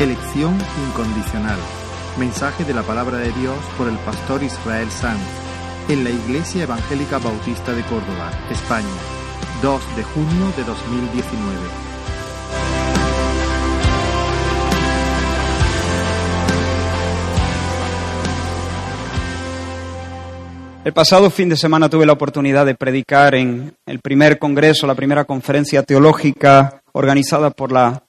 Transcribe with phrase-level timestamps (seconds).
[0.00, 1.56] Elección incondicional.
[2.18, 5.22] Mensaje de la palabra de Dios por el pastor Israel Sanz
[5.88, 8.88] en la Iglesia Evangélica Bautista de Córdoba, España,
[9.62, 11.58] 2 de junio de 2019.
[20.84, 24.96] El pasado fin de semana tuve la oportunidad de predicar en el primer congreso, la
[24.96, 28.03] primera conferencia teológica organizada por la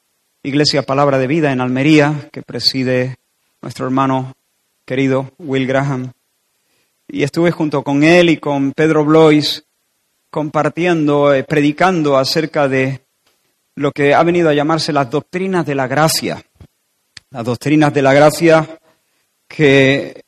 [0.46, 3.16] Iglesia Palabra de Vida en Almería, que preside
[3.64, 4.34] nuestro hermano
[4.86, 6.12] querido Will Graham.
[7.08, 9.64] Y estuve junto con él y con Pedro Blois
[10.30, 13.02] compartiendo, eh, predicando acerca de
[13.74, 16.44] lo que ha venido a llamarse las doctrinas de la gracia.
[17.32, 18.80] Las doctrinas de la gracia
[19.48, 20.26] que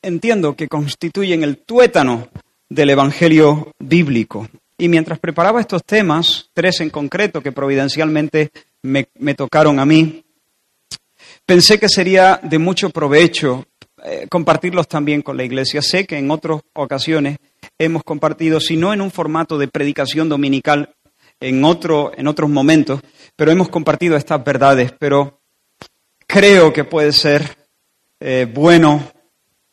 [0.00, 2.28] entiendo que constituyen el tuétano
[2.68, 4.48] del Evangelio bíblico.
[4.78, 8.52] Y mientras preparaba estos temas, tres en concreto que providencialmente
[8.86, 10.24] me, tocaron a mí,
[11.44, 13.66] pensé que sería de mucho provecho
[14.04, 15.82] eh, compartirlos también con la iglesia.
[15.82, 17.38] Sé que en otras ocasiones
[17.78, 20.94] hemos compartido, si no en un formato de predicación dominical,
[21.40, 23.00] en, otro, en otros momentos,
[23.34, 25.40] pero hemos compartido estas verdades, pero
[26.26, 27.56] creo que puede ser
[28.20, 29.12] eh, bueno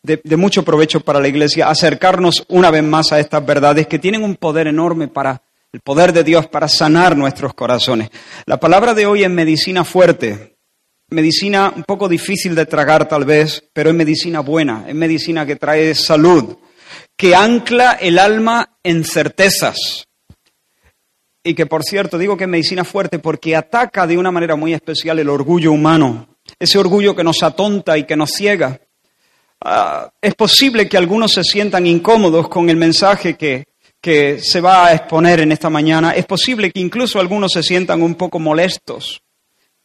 [0.04, 4.24] de, mucho provecho para la Iglesia acercarnos una vez más a estas verdades que tienen
[4.24, 5.42] un poder enorme para
[5.74, 8.12] el poder de Dios para sanar nuestros corazones.
[8.46, 10.58] La palabra de hoy es medicina fuerte,
[11.10, 15.56] medicina un poco difícil de tragar tal vez, pero es medicina buena, es medicina que
[15.56, 16.58] trae salud,
[17.18, 20.08] que ancla el alma en certezas.
[21.44, 24.74] Y que, por cierto, digo que es medicina fuerte porque ataca de una manera muy
[24.74, 28.80] especial el orgullo humano, ese orgullo que nos atonta y que nos ciega.
[29.60, 33.66] Ah, es posible que algunos se sientan incómodos con el mensaje que,
[34.04, 36.12] que se va a exponer en esta mañana.
[36.12, 39.24] Es posible que incluso algunos se sientan un poco molestos.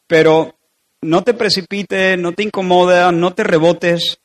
[0.09, 0.57] Pero
[1.03, 4.19] no te precipites, no te incomoda, no te rebotes.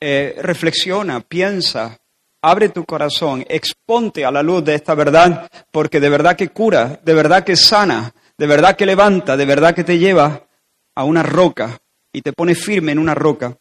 [0.00, 1.98] Eh, reflexiona, piensa,
[2.40, 6.98] abre tu corazón, exponte a la luz de esta verdad, porque de verdad que cura,
[7.04, 10.46] de verdad que sana, de verdad que levanta, de verdad que te lleva
[10.94, 11.78] a una roca
[12.14, 13.58] y te pone firme en una roca.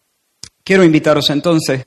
[0.63, 1.85] Quiero invitaros entonces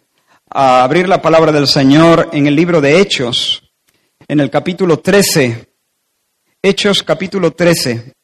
[0.50, 3.63] a abrir la palabra del Señor en el libro de Hechos,
[4.28, 5.68] en el capítulo 13.
[6.62, 8.14] Hechos capítulo 13.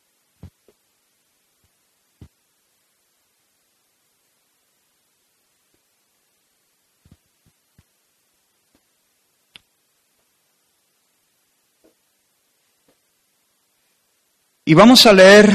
[14.64, 15.50] Y vamos a leer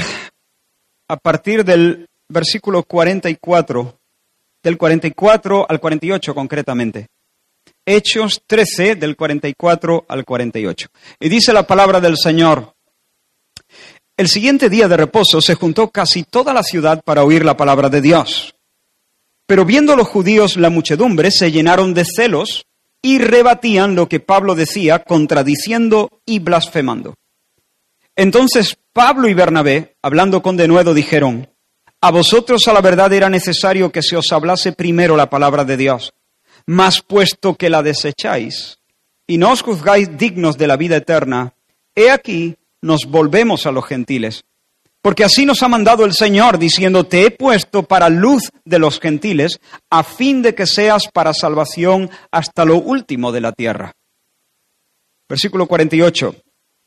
[1.08, 3.98] a partir del versículo 44
[4.62, 7.08] del 44 al 48 concretamente.
[7.86, 10.88] Hechos 13 del 44 al 48.
[11.20, 12.74] Y dice la palabra del Señor,
[14.18, 17.90] el siguiente día de reposo se juntó casi toda la ciudad para oír la palabra
[17.90, 18.56] de Dios.
[19.46, 22.66] Pero viendo los judíos la muchedumbre, se llenaron de celos
[23.02, 27.14] y rebatían lo que Pablo decía, contradiciendo y blasfemando.
[28.16, 31.50] Entonces Pablo y Bernabé, hablando con denuedo, dijeron,
[32.02, 35.78] a vosotros a la verdad era necesario que se os hablase primero la palabra de
[35.78, 36.14] Dios,
[36.66, 38.80] mas puesto que la desecháis
[39.28, 41.54] y no os juzgáis dignos de la vida eterna,
[41.96, 44.44] he aquí nos volvemos a los gentiles.
[45.02, 49.00] Porque así nos ha mandado el Señor, diciendo, te he puesto para luz de los
[49.00, 49.60] gentiles,
[49.90, 53.94] a fin de que seas para salvación hasta lo último de la tierra.
[55.30, 56.36] Versículo 48.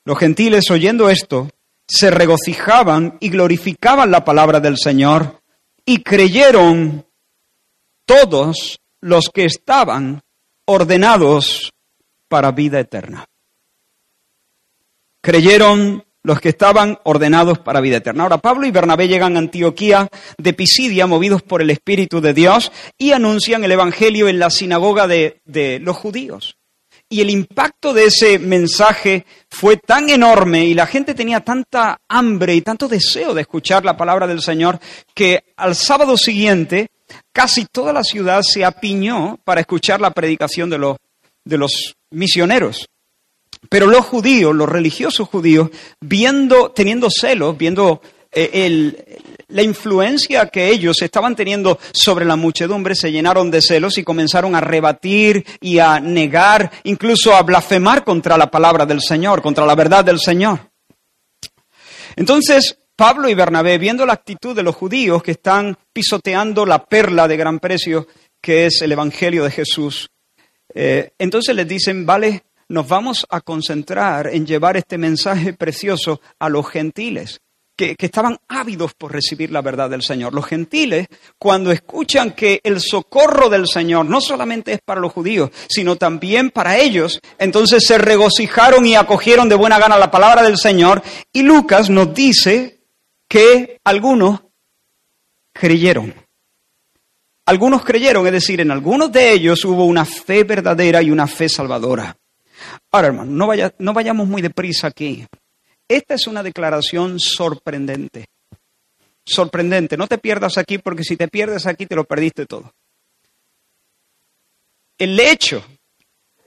[0.05, 1.49] Los gentiles oyendo esto,
[1.87, 5.41] se regocijaban y glorificaban la palabra del Señor
[5.85, 7.07] y creyeron
[8.05, 10.23] todos los que estaban
[10.65, 11.73] ordenados
[12.29, 13.25] para vida eterna.
[15.21, 18.25] Creyeron los que estaban ordenados para vida eterna.
[18.25, 22.71] Ahora, Pablo y Bernabé llegan a Antioquía de Pisidia, movidos por el Espíritu de Dios,
[22.99, 26.59] y anuncian el Evangelio en la sinagoga de, de los judíos.
[27.09, 32.55] Y el impacto de ese mensaje fue tan enorme y la gente tenía tanta hambre
[32.55, 34.79] y tanto deseo de escuchar la palabra del Señor
[35.15, 36.91] que al sábado siguiente
[37.33, 40.97] casi toda la ciudad se apiñó para escuchar la predicación de los,
[41.45, 42.89] de los misioneros.
[43.69, 45.71] Pero los judíos, los religiosos judíos,
[46.01, 48.01] viendo, teniendo celos, viendo
[48.31, 54.05] eh, la influencia que ellos estaban teniendo sobre la muchedumbre, se llenaron de celos y
[54.05, 59.67] comenzaron a rebatir y a negar, incluso a blasfemar contra la palabra del Señor, contra
[59.67, 60.61] la verdad del Señor.
[62.17, 67.29] Entonces, Pablo y Bernabé, viendo la actitud de los judíos que están pisoteando la perla
[67.29, 68.09] de gran precio
[68.43, 70.11] que es el Evangelio de Jesús,
[70.75, 76.49] eh, entonces les dicen, vale, nos vamos a concentrar en llevar este mensaje precioso a
[76.49, 77.41] los gentiles
[77.77, 80.35] que, estaban ávidos por recibir la verdad del Señor.
[80.35, 81.07] Los gentiles,
[81.39, 86.51] cuando escuchan que el socorro del Señor no solamente es para los judíos, sino también
[86.51, 91.01] para ellos, entonces se regocijaron y acogieron de buena gana la palabra del Señor.
[91.33, 92.78] Y Lucas nos dice
[93.29, 94.41] que algunos
[95.53, 96.15] creyeron.
[97.47, 101.49] Algunos creyeron, es decir, en algunos de ellos hubo una fe verdadera y una fe
[101.49, 102.17] salvadora.
[102.91, 105.27] Ahora, hermano, no, vaya, no vayamos muy deprisa aquí.
[105.87, 108.27] Esta es una declaración sorprendente.
[109.25, 109.97] Sorprendente.
[109.97, 112.71] No te pierdas aquí porque si te pierdes aquí te lo perdiste todo.
[114.99, 115.65] El hecho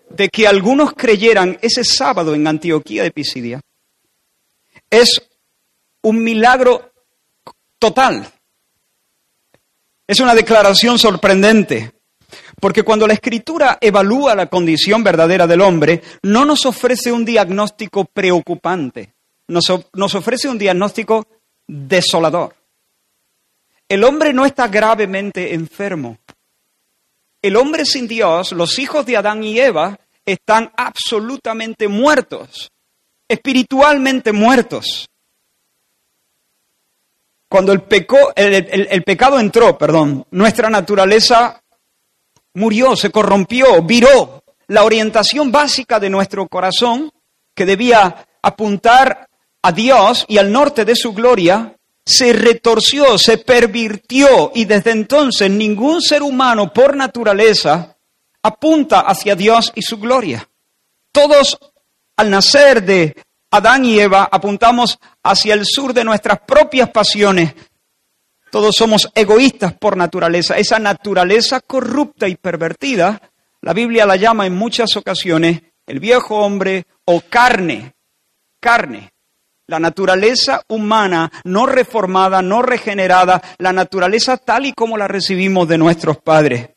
[0.10, 3.62] de que algunos creyeran ese sábado en Antioquía de Pisidia
[4.90, 5.31] es
[6.04, 6.92] un milagro
[7.80, 8.32] total.
[10.08, 11.94] Es una declaración sorprendente.
[12.60, 18.06] Porque cuando la escritura evalúa la condición verdadera del hombre, no nos ofrece un diagnóstico
[18.06, 19.16] preocupante,
[19.48, 19.70] nos,
[20.16, 21.28] ofrece un diagnóstico
[21.68, 22.56] desolador.
[23.90, 26.20] El hombre no está gravemente enfermo.
[27.42, 32.72] El hombre sin Dios, los hijos de Adán y Eva, están absolutamente muertos,
[33.28, 35.10] espiritualmente muertos.
[37.52, 37.84] Cuando el,
[38.38, 41.62] el, pecado entró, perdón, nuestra naturaleza
[42.54, 44.42] murió, se corrompió, viró.
[44.68, 47.12] La orientación básica de nuestro corazón,
[47.54, 49.28] que debía apuntar
[49.62, 51.76] a Dios y al norte de su gloria,
[52.06, 57.98] se retorció, se pervirtió y desde entonces ningún ser humano por naturaleza
[58.42, 60.50] apunta hacia Dios y su gloria.
[61.12, 61.60] Todos
[62.16, 63.14] al nacer de
[63.52, 67.54] Adán y Eva apuntamos hacia el sur de nuestras propias pasiones.
[68.50, 70.58] Todos somos egoístas por naturaleza.
[70.58, 73.22] Esa naturaleza corrupta y pervertida,
[73.62, 77.94] la Biblia la llama en muchas ocasiones el viejo hombre o carne.
[78.60, 79.12] Carne
[79.72, 85.78] la naturaleza humana no reformada, no regenerada, la naturaleza tal y como la recibimos de
[85.78, 86.70] nuestros padres.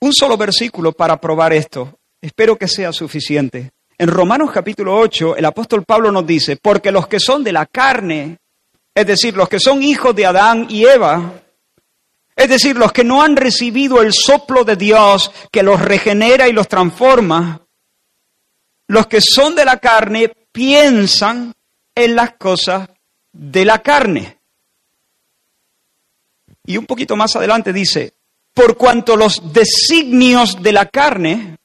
[0.00, 1.98] Un solo versículo para probar esto.
[2.20, 3.72] Espero que sea suficiente.
[3.98, 7.64] En Romanos capítulo 8, el apóstol Pablo nos dice, porque los que son de la
[7.64, 8.36] carne,
[8.94, 11.40] es decir, los que son hijos de Adán y Eva,
[12.34, 16.52] es decir, los que no han recibido el soplo de Dios que los regenera y
[16.52, 17.62] los transforma,
[18.88, 21.54] los que son de la carne piensan
[21.94, 22.90] en las cosas
[23.32, 24.36] de la carne.
[26.66, 28.12] Y un poquito más adelante dice,
[28.52, 31.56] por cuanto los designios de la carne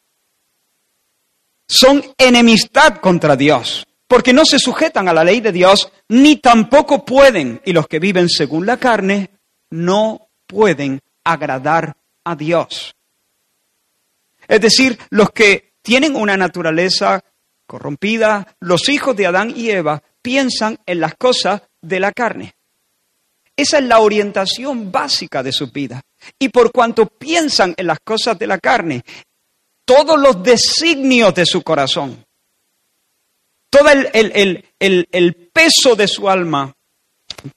[1.71, 7.05] son enemistad contra Dios, porque no se sujetan a la ley de Dios, ni tampoco
[7.05, 9.29] pueden, y los que viven según la carne,
[9.69, 11.95] no pueden agradar
[12.25, 12.93] a Dios.
[14.49, 17.23] Es decir, los que tienen una naturaleza
[17.65, 22.53] corrompida, los hijos de Adán y Eva, piensan en las cosas de la carne.
[23.55, 26.01] Esa es la orientación básica de su vida.
[26.37, 29.03] Y por cuanto piensan en las cosas de la carne,
[29.85, 32.25] todos los designios de su corazón,
[33.69, 36.73] todo el, peso de su alma,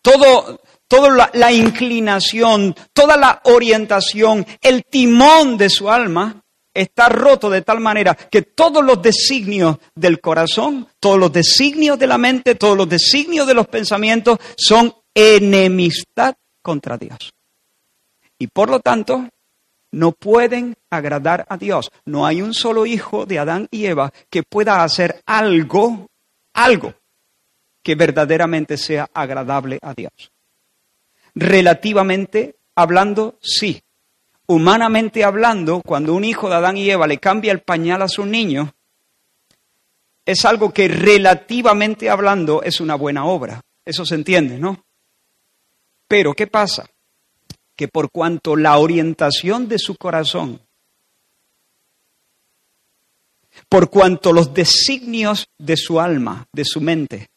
[0.00, 6.44] todo, toda la inclinación, toda la orientación, el timón de su alma,
[6.74, 12.08] está roto de tal manera que todos los designios del corazón, todos los designios de
[12.08, 17.32] la mente, todos los designios de los pensamientos son enemistad contra Dios.
[18.38, 19.28] Y por lo tanto,
[19.94, 21.90] no pueden agradar a Dios.
[22.04, 26.08] No hay un solo hijo de Adán y Eva que pueda hacer algo,
[26.52, 26.94] algo
[27.82, 30.32] que verdaderamente sea agradable a Dios.
[31.34, 33.82] Relativamente hablando, sí,
[34.46, 38.26] humanamente hablando, cuando un hijo de Adán y Eva le cambia el pañal a su
[38.26, 38.74] niño,
[40.24, 43.60] es algo que relativamente hablando es una buena obra.
[43.84, 44.84] Eso se entiende, ¿no?
[46.08, 46.86] Pero ¿qué pasa?
[47.76, 50.60] Que por cuanto la orientación de su corazón,
[53.68, 57.28] por cuanto los designios de su alma, de su mente,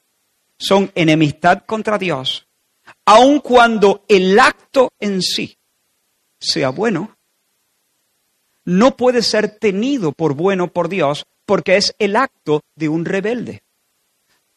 [0.58, 2.48] son enemistad contra Dios,
[3.06, 5.58] aun cuando el acto en sí
[6.40, 7.18] sea bueno,
[8.66, 13.64] no puede ser tenido por bueno por Dios porque es el acto de un rebelde.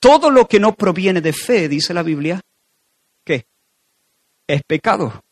[0.01, 2.41] Todo lo que no proviene de fe, dice la Biblia,
[3.25, 3.47] ¿qué?
[4.47, 5.23] Es pecado.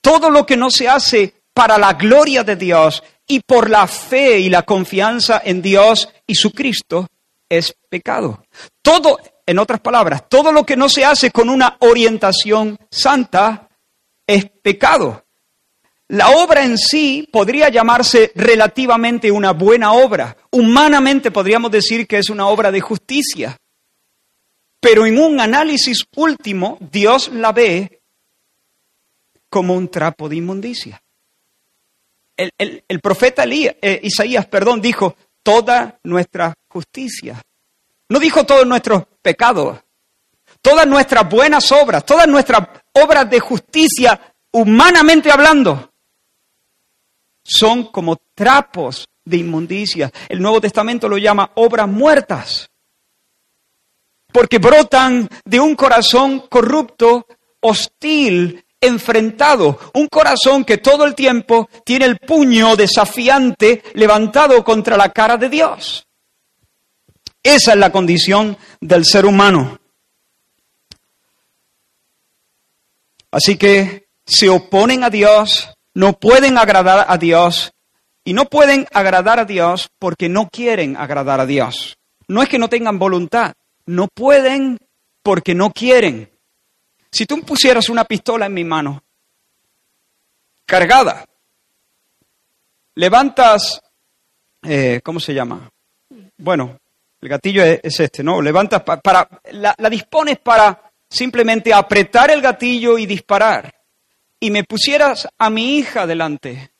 [0.00, 4.38] Todo lo que no se hace para la gloria de Dios y por la fe
[4.38, 7.08] y la confianza en Dios y su Cristo
[7.48, 8.44] es pecado.
[8.82, 13.68] Todo, en otras palabras, todo lo que no se hace con una orientación santa
[14.26, 15.24] es pecado.
[16.08, 20.36] La obra en sí podría llamarse relativamente una buena obra.
[20.50, 23.58] Humanamente podríamos decir que es una obra de justicia.
[24.80, 27.97] Pero en un análisis último, Dios la ve
[29.48, 31.02] como un trapo de inmundicia.
[32.36, 37.42] El, profeta eh, Isaías perdón, dijo, toda nuestra justicia.
[38.08, 39.80] No dijo todos nuestros pecados,
[40.62, 45.92] todas nuestras buenas obras, todas nuestras obras de justicia, humanamente hablando,
[47.42, 50.10] son como trapos de inmundicia.
[50.28, 52.70] El Nuevo Testamento lo llama obras muertas
[54.32, 57.26] porque brotan de un corazón corrupto,
[57.60, 65.10] hostil, enfrentado, un corazón que todo el tiempo tiene el puño desafiante levantado contra la
[65.10, 66.06] cara de Dios.
[67.42, 69.78] Esa es la condición del ser humano.
[73.30, 77.72] Así que se oponen a Dios, no pueden agradar a Dios
[78.24, 81.96] y no pueden agradar a Dios porque no quieren agradar a Dios.
[82.26, 83.54] No es que no tengan voluntad,
[83.86, 84.78] no pueden
[85.22, 86.30] porque no quieren.
[87.10, 89.02] Si tú pusieras una pistola en mi mano,
[90.66, 91.24] cargada,
[92.94, 93.80] levantas,
[94.62, 95.70] eh, ¿cómo se llama?
[96.36, 96.78] Bueno,
[97.20, 98.40] el gatillo es, este, ¿no?
[98.42, 103.74] Levantas para, la, la dispones para simplemente apretar el gatillo y disparar.
[104.40, 106.70] Y me pusieras a mi hija delante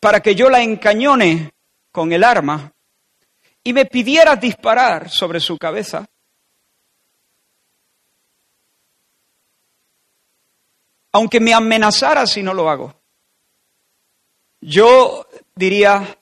[0.00, 1.52] para que yo la encañone
[1.90, 2.72] con el arma
[3.62, 6.06] y me pidieras disparar sobre su cabeza,
[11.12, 12.94] aunque me amenazara si no lo hago.
[14.60, 16.18] Yo diría,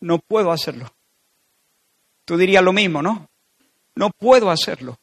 [0.00, 0.94] no puedo hacerlo.
[2.24, 3.28] Tú dirías lo mismo, ¿no?
[3.96, 4.98] No puedo hacerlo.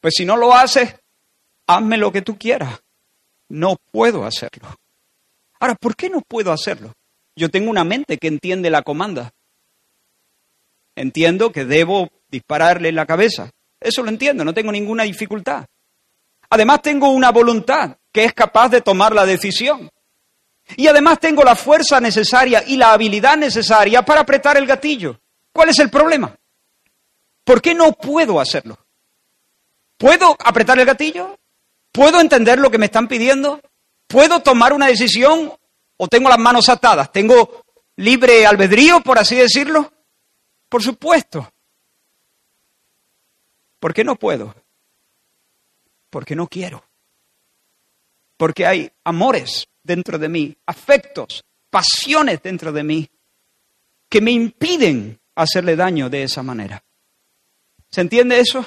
[0.00, 0.94] Pues si no lo haces,
[1.66, 2.80] hazme lo que tú quieras.
[3.48, 4.74] No puedo hacerlo.
[5.60, 6.92] Ahora, ¿por qué no puedo hacerlo?
[7.36, 9.30] Yo tengo una mente que entiende la comanda.
[10.96, 13.50] Entiendo que debo dispararle en la cabeza.
[13.78, 15.66] Eso lo entiendo, no tengo ninguna dificultad.
[16.50, 19.90] Además tengo una voluntad que es capaz de tomar la decisión.
[20.76, 25.20] Y además tengo la fuerza necesaria y la habilidad necesaria para apretar el gatillo.
[25.52, 26.36] ¿Cuál es el problema?
[27.44, 28.78] ¿Por qué no puedo hacerlo?
[29.96, 31.38] ¿Puedo apretar el gatillo?
[31.92, 33.60] ¿Puedo entender lo que me están pidiendo?
[34.06, 35.52] ¿Puedo tomar una decisión
[35.96, 37.10] o tengo las manos atadas?
[37.12, 37.64] ¿Tengo
[37.96, 39.92] libre albedrío, por así decirlo?
[40.68, 41.52] Por supuesto.
[43.78, 44.54] ¿Por qué no puedo?
[46.10, 46.84] Porque no quiero
[48.40, 53.10] porque hay amores dentro de mí, afectos, pasiones dentro de mí,
[54.08, 56.82] que me impiden hacerle daño de esa manera.
[57.90, 58.64] ¿Se entiende eso?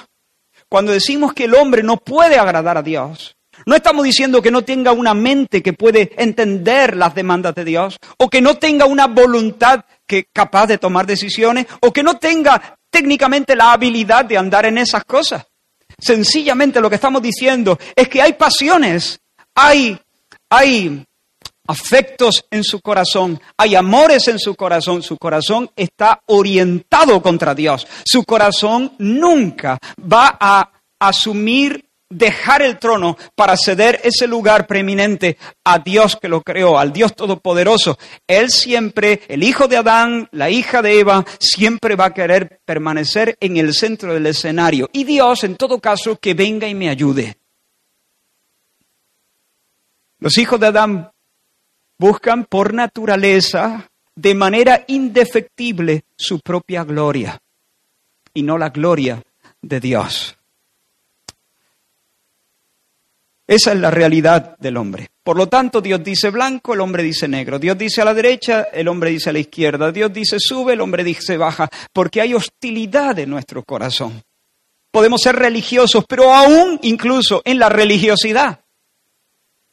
[0.68, 3.36] Cuando decimos que el hombre no puede agradar a Dios,
[3.66, 7.98] no estamos diciendo que no tenga una mente que puede entender las demandas de Dios,
[8.18, 12.78] o que no tenga una voluntad que capaz de tomar decisiones, o que no tenga
[12.90, 15.44] técnicamente la habilidad de andar en esas cosas.
[15.98, 19.20] Sencillamente lo que estamos diciendo es que hay pasiones
[19.54, 19.98] hay,
[20.50, 21.04] hay
[21.66, 27.86] afectos en su corazón, hay amores en su corazón, su corazón está orientado contra Dios,
[28.04, 35.78] su corazón nunca va a asumir dejar el trono para ceder ese lugar preeminente a
[35.78, 37.98] Dios que lo creó, al Dios Todopoderoso.
[38.26, 43.36] Él siempre, el hijo de Adán, la hija de Eva, siempre va a querer permanecer
[43.40, 44.88] en el centro del escenario.
[44.92, 47.36] Y Dios, en todo caso, que venga y me ayude.
[50.18, 51.10] Los hijos de Adán
[51.98, 57.40] buscan por naturaleza, de manera indefectible, su propia gloria
[58.32, 59.22] y no la gloria
[59.62, 60.36] de Dios.
[63.46, 65.08] Esa es la realidad del hombre.
[65.22, 67.58] Por lo tanto, Dios dice blanco, el hombre dice negro.
[67.58, 69.92] Dios dice a la derecha, el hombre dice a la izquierda.
[69.92, 74.22] Dios dice sube, el hombre dice baja, porque hay hostilidad en nuestro corazón.
[74.90, 78.60] Podemos ser religiosos, pero aún incluso en la religiosidad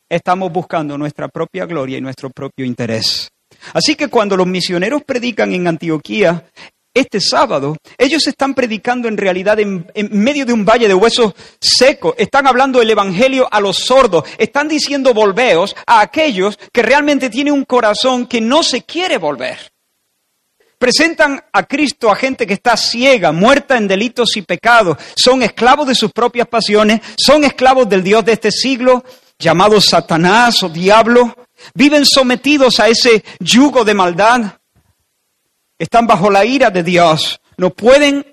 [0.09, 3.29] estamos buscando nuestra propia gloria y nuestro propio interés.
[3.73, 6.45] Así que cuando los misioneros predican en Antioquía,
[6.93, 12.15] este sábado, ellos están predicando en realidad en, medio de un valle de huesos secos,
[12.17, 17.53] están hablando el Evangelio a los sordos, están diciendo volveos a aquellos que realmente tienen
[17.53, 19.71] un corazón que no se quiere volver.
[20.77, 25.87] Presentan a Cristo a gente que está ciega, muerta en delitos y pecados, son esclavos
[25.87, 29.05] de sus propias pasiones, son esclavos del Dios de este siglo,
[29.37, 31.35] llamados Satanás o diablo,
[31.73, 34.60] viven sometidos a ese yugo de maldad,
[35.81, 38.23] están bajo la ira de Dios, no pueden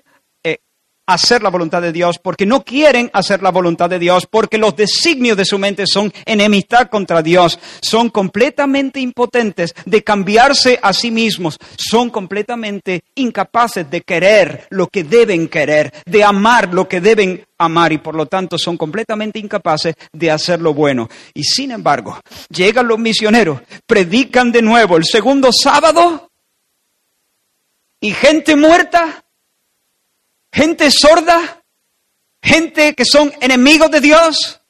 [0.43, 0.59] eh,
[1.07, 4.75] hacer la voluntad de Dios, porque no quieren hacer la voluntad de Dios, porque los
[4.75, 11.09] designios de su mente son enemistad contra Dios, son completamente impotentes de cambiarse a sí
[11.09, 17.43] mismos, son completamente incapaces de querer lo que deben querer, de amar lo que deben
[17.57, 21.09] amar y por lo tanto son completamente incapaces de hacer lo bueno.
[21.33, 26.28] Y sin embargo, llegan los misioneros, predican de nuevo el segundo sábado
[27.99, 29.23] y gente muerta
[30.51, 31.63] gente sorda,
[32.41, 34.61] gente que son enemigos de Dios,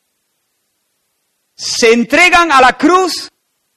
[1.55, 3.31] se entregan a la cruz,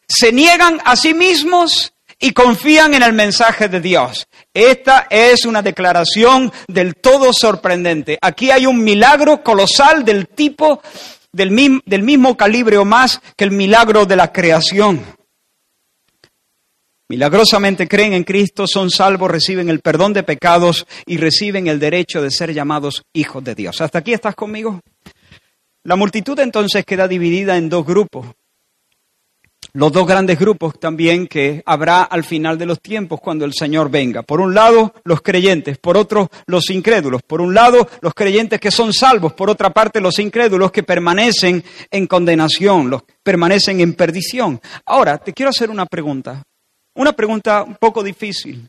[0.07, 4.29] se niegan a sí mismos y confían en el mensaje de Dios.
[4.55, 8.19] Esta es una declaración del todo sorprendente.
[8.21, 10.81] Aquí hay un milagro colosal del tipo,
[11.33, 15.05] del, del mismo calibre o más que el milagro de la creación.
[17.13, 22.23] Milagrosamente creen en Cristo, son salvos, reciben el perdón de pecados y reciben el derecho
[22.23, 23.83] de ser llamados hijos de Dios.
[23.83, 24.81] ¿Hasta aquí estás conmigo?
[25.85, 28.29] La multitud entonces queda dividida en dos grupos.
[29.75, 33.91] Los dos grandes grupos también que habrá al final de los tiempos cuando el Señor
[33.91, 34.23] venga.
[34.23, 37.21] Por un lado, los creyentes, por otro, los incrédulos.
[37.23, 41.63] Por un lado, los creyentes que son salvos, por otra parte, los incrédulos que permanecen
[41.91, 44.63] en condenación, los permanecen en perdición.
[44.87, 46.43] Ahora, te quiero hacer una pregunta.
[46.95, 48.69] Una pregunta un poco difícil.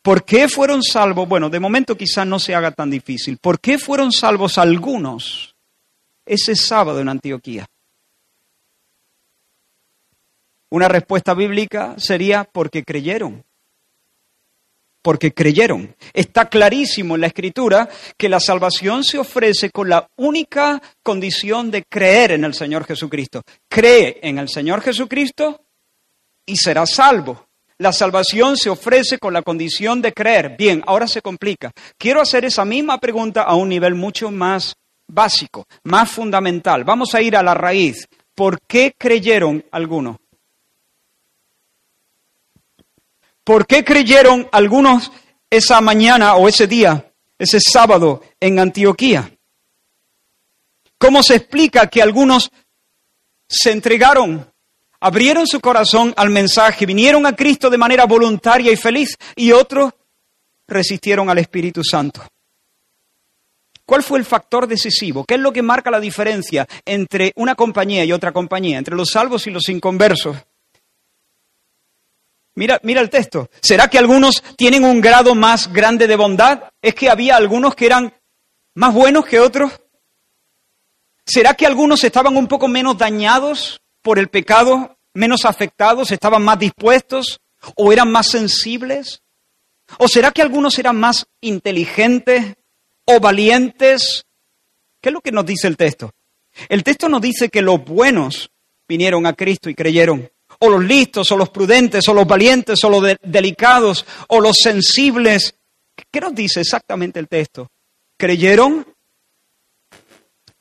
[0.00, 1.28] ¿Por qué fueron salvos?
[1.28, 3.38] Bueno, de momento quizás no se haga tan difícil.
[3.38, 5.54] ¿Por qué fueron salvos algunos
[6.26, 7.66] ese sábado en Antioquía?
[10.70, 13.44] Una respuesta bíblica sería porque creyeron.
[15.02, 15.94] Porque creyeron.
[16.12, 21.84] Está clarísimo en la escritura que la salvación se ofrece con la única condición de
[21.84, 23.42] creer en el Señor Jesucristo.
[23.68, 25.60] Cree en el Señor Jesucristo
[26.46, 27.46] y será salvo.
[27.78, 30.56] La salvación se ofrece con la condición de creer.
[30.56, 31.72] Bien, ahora se complica.
[31.98, 34.76] Quiero hacer esa misma pregunta a un nivel mucho más
[35.08, 36.84] básico, más fundamental.
[36.84, 38.08] Vamos a ir a la raíz.
[38.34, 40.18] ¿Por qué creyeron algunos?
[43.44, 45.10] ¿Por qué creyeron algunos
[45.50, 49.28] esa mañana o ese día, ese sábado en Antioquía?
[50.98, 52.52] ¿Cómo se explica que algunos
[53.48, 54.51] se entregaron
[55.02, 59.92] abrieron su corazón al mensaje, vinieron a Cristo de manera voluntaria y feliz, y otros
[60.66, 62.22] resistieron al Espíritu Santo.
[63.84, 65.24] ¿Cuál fue el factor decisivo?
[65.24, 69.10] ¿Qué es lo que marca la diferencia entre una compañía y otra compañía, entre los
[69.10, 70.36] salvos y los inconversos?
[72.54, 73.50] Mira, mira el texto.
[73.60, 76.70] ¿Será que algunos tienen un grado más grande de bondad?
[76.80, 78.14] ¿Es que había algunos que eran
[78.74, 79.72] más buenos que otros?
[81.26, 86.58] ¿Será que algunos estaban un poco menos dañados por el pecado, menos afectados, estaban más
[86.58, 87.40] dispuestos
[87.76, 89.22] o eran más sensibles?
[89.98, 92.56] ¿O será que algunos eran más inteligentes
[93.04, 94.24] o valientes?
[95.00, 96.12] ¿Qué es lo que nos dice el texto?
[96.68, 98.50] El texto nos dice que los buenos
[98.86, 102.90] vinieron a Cristo y creyeron, o los listos, o los prudentes, o los valientes, o
[102.90, 105.54] los delicados, o los sensibles.
[106.10, 107.70] ¿Qué nos dice exactamente el texto?
[108.18, 108.86] ¿Creyeron?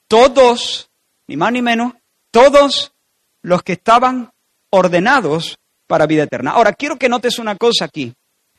[0.07, 0.89] Todos,
[1.27, 1.93] ni más ni menos,
[2.31, 2.93] todos
[3.41, 4.31] los que estaban
[4.69, 6.51] ordenados para vida eterna.
[6.51, 8.13] Ahora, quiero que notes una cosa aquí.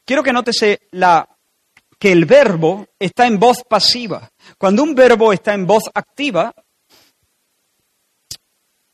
[0.04, 1.28] Quiero que notes la,
[1.98, 4.28] que el verbo está en voz pasiva.
[4.58, 6.52] Cuando un verbo está en voz activa,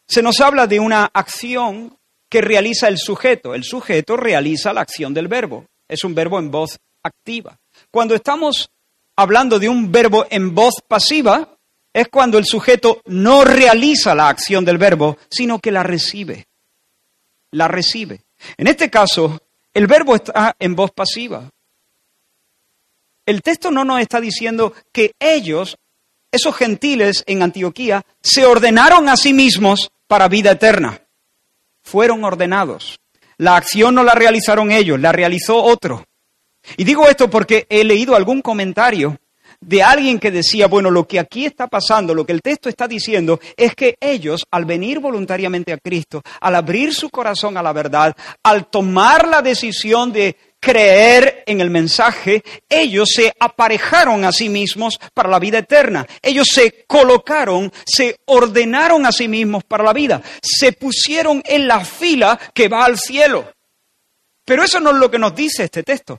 [0.07, 1.98] se nos habla de una acción
[2.29, 3.55] que realiza el sujeto.
[3.55, 5.66] El sujeto realiza la acción del verbo.
[5.88, 7.59] Es un verbo en voz activa.
[7.90, 8.70] Cuando estamos
[9.16, 11.58] hablando de un verbo en voz pasiva,
[11.99, 16.47] es cuando el sujeto no realiza la acción del verbo, sino que la recibe.
[17.51, 18.23] La recibe.
[18.57, 19.41] En este caso,
[19.75, 21.51] el verbo está en voz pasiva.
[23.27, 25.77] El texto no nos está diciendo que ellos,
[26.31, 31.03] esos gentiles en Antioquía, se ordenaron a sí mismos para vida eterna.
[31.83, 33.01] Fueron ordenados.
[33.39, 36.05] La acción no la realizaron ellos, la realizó otro.
[36.77, 39.19] Y digo esto porque he leído algún comentario
[39.61, 42.87] de alguien que decía, bueno, lo que aquí está pasando, lo que el texto está
[42.87, 47.73] diciendo, es que ellos, al venir voluntariamente a Cristo, al abrir su corazón a la
[47.73, 54.49] verdad, al tomar la decisión de creer en el mensaje, ellos se aparejaron a sí
[54.49, 56.07] mismos para la vida eterna.
[56.23, 60.23] Ellos se colocaron, se ordenaron a sí mismos para la vida.
[60.42, 63.53] Se pusieron en la fila que va al cielo.
[64.44, 66.18] Pero eso no es lo que nos dice este texto.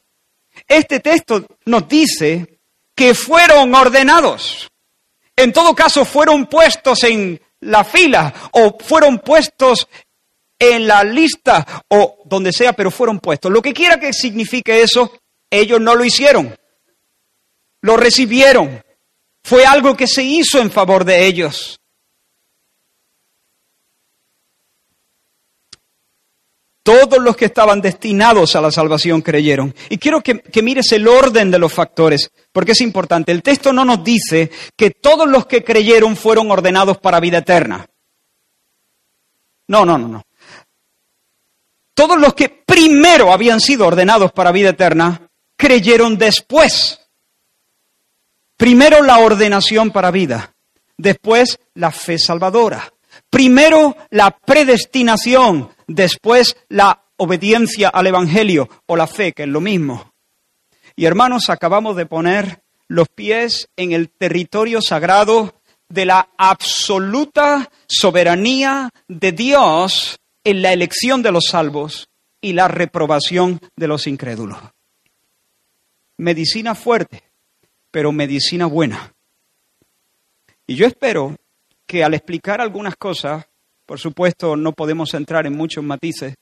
[0.68, 2.59] Este texto nos dice
[3.00, 4.70] que fueron ordenados.
[5.34, 9.88] En todo caso, fueron puestos en la fila o fueron puestos
[10.60, 13.50] en la lista o donde sea, pero fueron puestos.
[13.54, 15.18] Lo que quiera que signifique eso,
[15.50, 16.54] ellos no lo hicieron.
[17.82, 18.84] lo recibieron.
[19.46, 21.79] Fue algo que se hizo en favor de ellos.
[26.90, 29.76] Todos los que estaban destinados a la salvación creyeron.
[29.90, 33.32] Y quiero que, mires el orden de los factores, porque es importante.
[33.32, 37.86] El texto no nos dice que todos los que creyeron fueron ordenados para vida eterna.
[39.68, 40.24] No, no, no, no.
[41.94, 47.02] Todos los que primero habían sido ordenados para vida eterna, creyeron después.
[48.58, 50.56] Primero la ordenación para vida,
[50.98, 52.92] después la fe salvadora.
[53.30, 60.14] Primero la predestinación, después la obediencia al Evangelio o la fe, que es lo mismo.
[60.96, 68.90] Y hermanos, acabamos de poner los pies en el territorio sagrado de la absoluta soberanía
[69.08, 72.10] de Dios en la elección de los salvos
[72.42, 74.60] y la reprobación de los incrédulos.
[76.18, 77.24] Medicina fuerte,
[77.92, 79.14] pero medicina buena.
[80.68, 81.36] Y yo espero
[81.88, 83.46] que al explicar algunas cosas,
[83.90, 86.36] por supuesto no podemos entrar en muchos matices,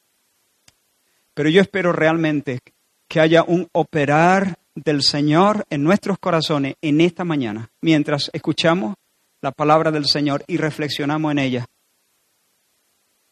[1.34, 2.60] pero yo espero realmente
[3.08, 8.96] que haya un operar del Señor en nuestros corazones en esta mañana, mientras escuchamos
[9.40, 11.66] la palabra del Señor y reflexionamos en ella.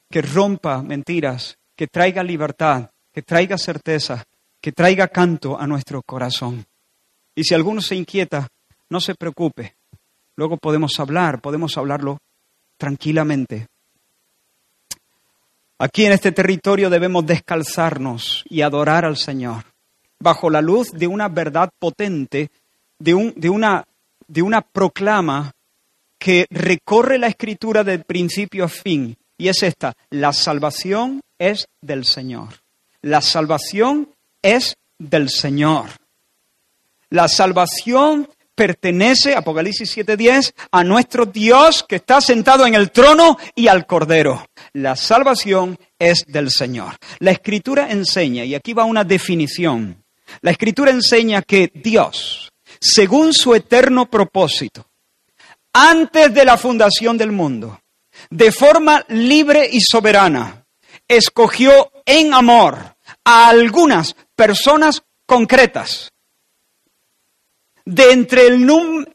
[0.09, 4.23] Que rompa mentiras, que traiga libertad, que traiga certeza,
[4.61, 6.65] que traiga canto a nuestro corazón.
[7.35, 8.47] Y si alguno se inquieta,
[8.89, 9.75] no se preocupe.
[10.37, 12.19] Luego podemos hablar, podemos hablarlo
[12.77, 13.67] tranquilamente.
[15.77, 19.65] Aquí en este territorio debemos descalzarnos y adorar al Señor
[20.19, 22.49] bajo la luz de una verdad potente,
[22.97, 23.85] de, un, de, una,
[24.27, 25.51] de una proclama
[26.17, 29.15] que recorre la escritura de principio a fin.
[29.37, 32.49] Y es esta, la salvación es del Señor.
[33.01, 34.09] La salvación
[34.41, 35.89] es del Señor.
[37.09, 43.67] La salvación pertenece, Apocalipsis 7:10, a nuestro Dios que está sentado en el trono y
[43.67, 44.47] al Cordero.
[44.75, 46.97] La salvación es del Señor.
[47.19, 50.03] La Escritura enseña, y aquí va una definición,
[50.41, 54.85] la Escritura enseña que Dios, según su eterno propósito,
[55.71, 57.79] antes de la fundación del mundo,
[58.29, 60.65] de forma libre y soberana,
[61.07, 66.11] escogió en amor a algunas personas concretas.
[67.85, 68.67] De entre, el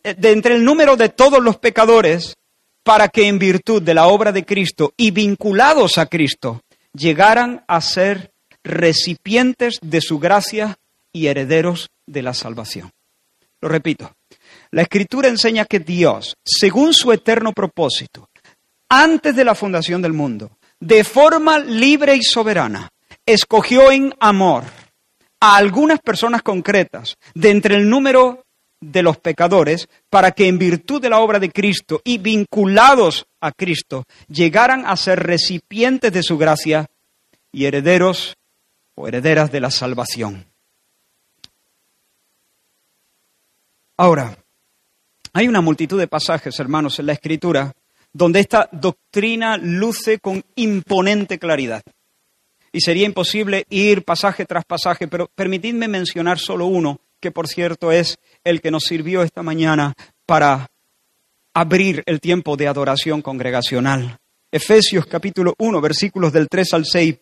[0.03, 2.39] de entre el número de todos los pecadores,
[2.83, 6.63] para que en virtud de la obra de Cristo y vinculados a Cristo,
[6.93, 10.79] llegaran a ser recipientes de su gracia
[11.13, 12.91] y herederos de la salvación.
[13.61, 14.13] Lo repito,
[14.71, 18.29] la Escritura enseña que Dios, según su eterno propósito,
[18.89, 22.89] antes de la fundación del mundo, de forma libre y soberana,
[23.27, 24.65] escogió en amor
[25.41, 28.45] a algunas personas concretas de entre el número
[28.81, 33.53] de los pecadores para que en virtud de la obra de Cristo y vinculados a
[33.53, 36.87] Cristo llegaran a ser recipientes de su gracia
[37.53, 38.37] y herederos
[38.95, 40.47] o herederas de la salvación.
[43.97, 44.37] Ahora,
[45.33, 47.75] hay una multitud de pasajes, hermanos, en la Escritura
[48.13, 51.83] donde esta doctrina luce con imponente claridad.
[52.73, 57.93] Y sería imposible ir pasaje tras pasaje, pero permitidme mencionar solo uno, que por cierto
[57.93, 59.95] es el que nos sirvió esta mañana
[60.27, 60.69] para
[61.55, 64.19] abrir el tiempo de adoración congregacional.
[64.51, 67.17] Efesios capítulo 1, versículos del 3 al 6.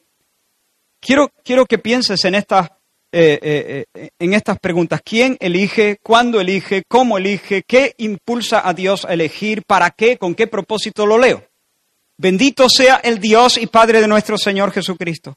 [1.00, 2.78] Quiero, quiero que pienses en esta
[3.10, 5.00] eh, eh, eh, en estas preguntas.
[5.02, 5.96] ¿Quién elige?
[6.02, 6.82] ¿Cuándo elige?
[6.86, 7.62] ¿Cómo elige?
[7.62, 9.62] ¿Qué impulsa a Dios a elegir?
[9.66, 10.18] ¿Para qué?
[10.18, 11.42] ¿Con qué propósito lo leo?
[12.18, 15.36] Bendito sea el Dios y Padre de nuestro Señor Jesucristo,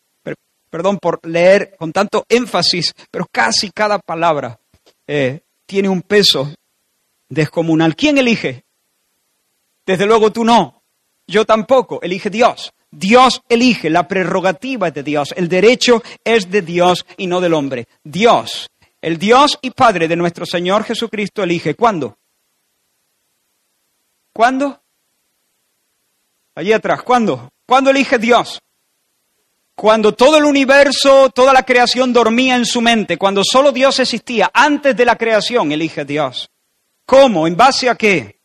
[0.71, 4.57] Perdón por leer con tanto énfasis, pero casi cada palabra
[5.05, 6.55] eh, tiene un peso
[7.29, 7.95] descomunal.
[7.95, 8.63] ¿Quién elige?
[9.85, 10.81] Desde luego tú no,
[11.27, 12.71] yo tampoco, elige Dios.
[12.89, 17.53] Dios elige, la prerrogativa es de Dios, el derecho es de Dios y no del
[17.53, 17.87] hombre.
[18.03, 18.69] Dios,
[19.01, 21.75] el Dios y Padre de nuestro Señor Jesucristo elige.
[21.75, 22.17] ¿Cuándo?
[24.33, 24.81] ¿Cuándo?
[26.55, 27.49] Allí atrás, ¿cuándo?
[27.65, 28.61] ¿Cuándo elige Dios?
[29.75, 34.51] Cuando todo el universo, toda la creación dormía en su mente, cuando solo Dios existía,
[34.53, 36.49] antes de la creación, elige Dios.
[37.05, 37.47] ¿Cómo?
[37.47, 38.41] ¿En base a qué?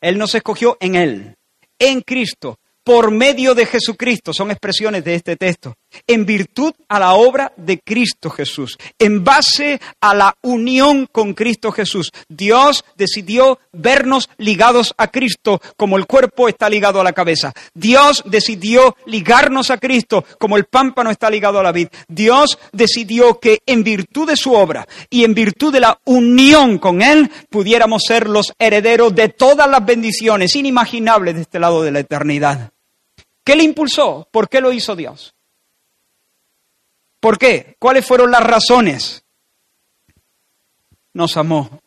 [0.00, 1.36] Él nos escogió en Él,
[1.78, 5.74] en Cristo, por medio de Jesucristo, son expresiones de este texto,
[6.06, 11.72] en virtud a la obra de Cristo Jesús, en base a la unión con Cristo
[11.72, 12.10] Jesús.
[12.28, 17.52] Dios decidió vernos ligados a Cristo como el cuerpo está ligado a la cabeza.
[17.74, 21.88] Dios decidió ligarnos a Cristo como el pámpano está ligado a la vid.
[22.08, 27.02] Dios decidió que en virtud de su obra y en virtud de la unión con
[27.02, 32.00] Él pudiéramos ser los herederos de todas las bendiciones inimaginables de este lado de la
[32.00, 32.70] eternidad.
[33.44, 34.28] ¿Qué le impulsó?
[34.30, 35.34] ¿Por qué lo hizo Dios?
[37.20, 37.76] ¿Por qué?
[37.78, 39.24] ¿Cuáles fueron las razones?
[41.12, 41.80] Nos amó.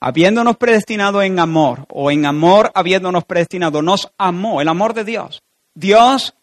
[0.00, 5.42] Habiéndonos predestinado en amor, o en amor habiéndonos predestinado, nos amó, el amor de Dios.
[5.74, 6.34] Dios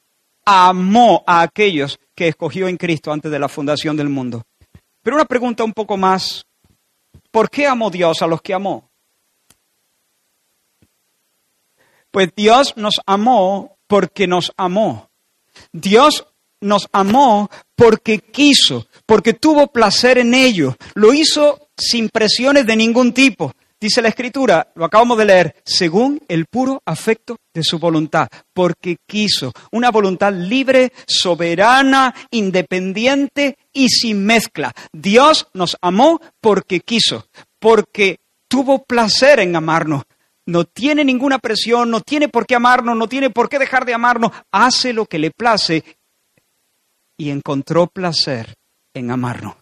[0.46, 4.44] amó a aquellos que escogió en Cristo antes de la fundación del mundo.
[5.02, 6.46] Pero una pregunta un poco más,
[7.32, 8.90] ¿por qué amó Dios a los que amó?
[12.12, 15.10] Pues Dios nos amó porque nos amó.
[15.72, 16.28] Dios
[16.62, 20.76] nos amó porque quiso, porque tuvo placer en ello.
[20.96, 23.54] Lo hizo sin presiones de ningún tipo.
[23.80, 28.98] Dice la escritura, lo acabamos de leer, según el puro afecto de su voluntad, porque
[29.06, 34.74] quiso una voluntad libre, soberana, independiente y sin mezcla.
[34.92, 37.28] Dios nos amó porque quiso,
[37.60, 38.18] porque
[38.48, 40.06] tuvo placer en amarnos,
[40.48, 43.94] no tiene ninguna presión, no tiene por qué amarnos, no tiene por qué dejar de
[43.94, 45.84] amarnos, hace lo que le place
[47.18, 48.54] y encontró placer
[48.94, 49.56] en amarnos.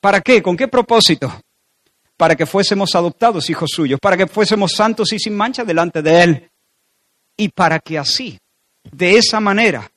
[0.00, 0.42] ¿Para qué?
[0.42, 1.32] ¿Con qué propósito?
[2.16, 6.22] Para que fuésemos adoptados hijos suyos, para que fuésemos santos y sin mancha delante de
[6.22, 6.50] Él,
[7.36, 8.38] y para que así,
[8.90, 9.90] de esa manera,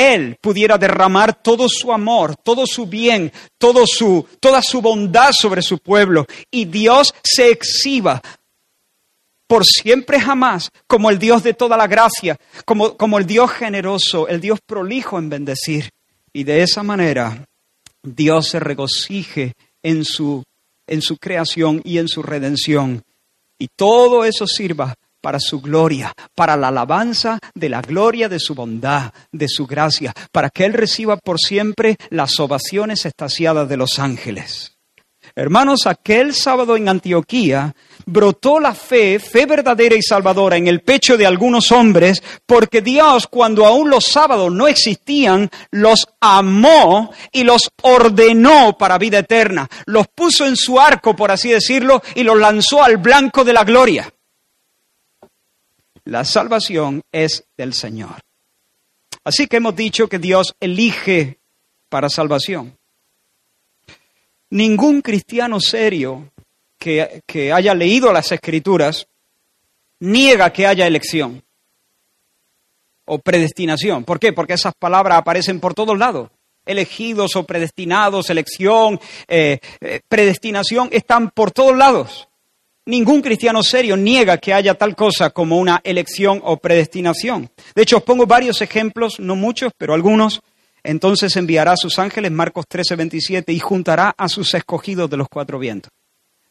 [0.00, 5.60] él pudiera derramar todo su amor, todo su bien, todo su, toda su bondad sobre
[5.60, 8.22] su pueblo y Dios se exhiba
[9.50, 14.28] por siempre jamás como el Dios de toda la gracia, como, como el Dios generoso,
[14.28, 15.90] el Dios prolijo en bendecir.
[16.32, 17.44] Y de esa manera
[18.00, 20.44] Dios se regocije en su,
[20.86, 23.02] en su creación y en su redención.
[23.58, 28.54] Y todo eso sirva para su gloria, para la alabanza de la gloria de su
[28.54, 33.98] bondad, de su gracia, para que Él reciba por siempre las ovaciones estasiadas de los
[33.98, 34.76] ángeles.
[35.34, 37.74] Hermanos, aquel sábado en Antioquía
[38.10, 43.26] brotó la fe, fe verdadera y salvadora en el pecho de algunos hombres, porque Dios,
[43.26, 49.68] cuando aún los sábados no existían, los amó y los ordenó para vida eterna.
[49.86, 53.64] Los puso en su arco, por así decirlo, y los lanzó al blanco de la
[53.64, 54.12] gloria.
[56.04, 58.20] La salvación es del Señor.
[59.22, 61.38] Así que hemos dicho que Dios elige
[61.88, 62.76] para salvación.
[64.50, 66.32] Ningún cristiano serio
[66.80, 69.06] que, haya leído las escrituras
[70.00, 71.42] niega que haya elección
[73.04, 74.04] o predestinación.
[74.04, 74.32] ¿Por qué?
[74.32, 76.30] Porque esas palabras aparecen por todos lados.
[76.64, 82.28] Elegidos o predestinados, elección, eh, eh, predestinación, están por todos lados.
[82.86, 87.50] Ningún cristiano serio niega que haya tal cosa como una elección o predestinación.
[87.74, 90.40] De hecho, os pongo varios ejemplos, no muchos, pero algunos.
[90.82, 95.28] Entonces enviará a sus ángeles, Marcos 13, 27, y juntará a sus escogidos de los
[95.28, 95.90] cuatro vientos.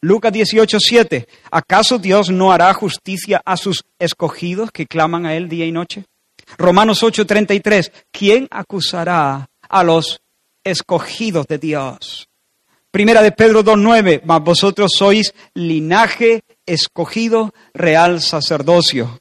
[0.02, 1.28] Lucas 18, 7.
[1.50, 6.04] ¿Acaso Dios no hará justicia a sus escogidos que claman a Él día y noche?
[6.56, 7.92] Romanos 8, 33.
[8.10, 10.22] ¿Quién acusará a los
[10.64, 12.28] escogidos de Dios?
[12.90, 19.20] Primera de Pedro 2.9, mas vosotros sois linaje escogido, real sacerdocio.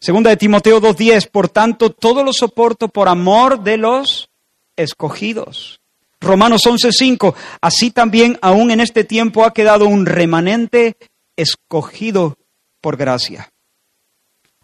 [0.00, 4.30] Segunda de Timoteo 2.10, por tanto, todo lo soporto por amor de los
[4.74, 5.81] escogidos.
[6.22, 10.96] Romanos 11.5, así también aún en este tiempo ha quedado un remanente
[11.36, 12.38] escogido
[12.80, 13.52] por gracia.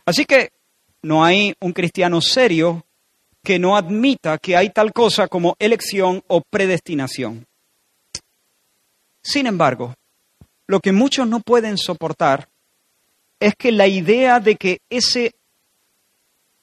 [0.07, 0.53] Así que
[1.03, 2.87] no hay un cristiano serio
[3.42, 7.44] que no admita que hay tal cosa como elección o predestinación.
[9.21, 9.94] Sin embargo,
[10.68, 12.49] lo que muchos no pueden soportar
[13.40, 15.35] es que la idea de que ese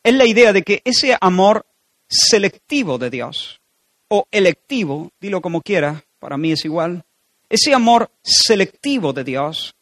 [0.03, 1.65] es la idea de que ese amor
[2.07, 3.59] selectivo de Dios
[4.07, 7.03] o electivo, dilo como quiera, para mí es igual,
[7.49, 9.75] ese amor selectivo de Dios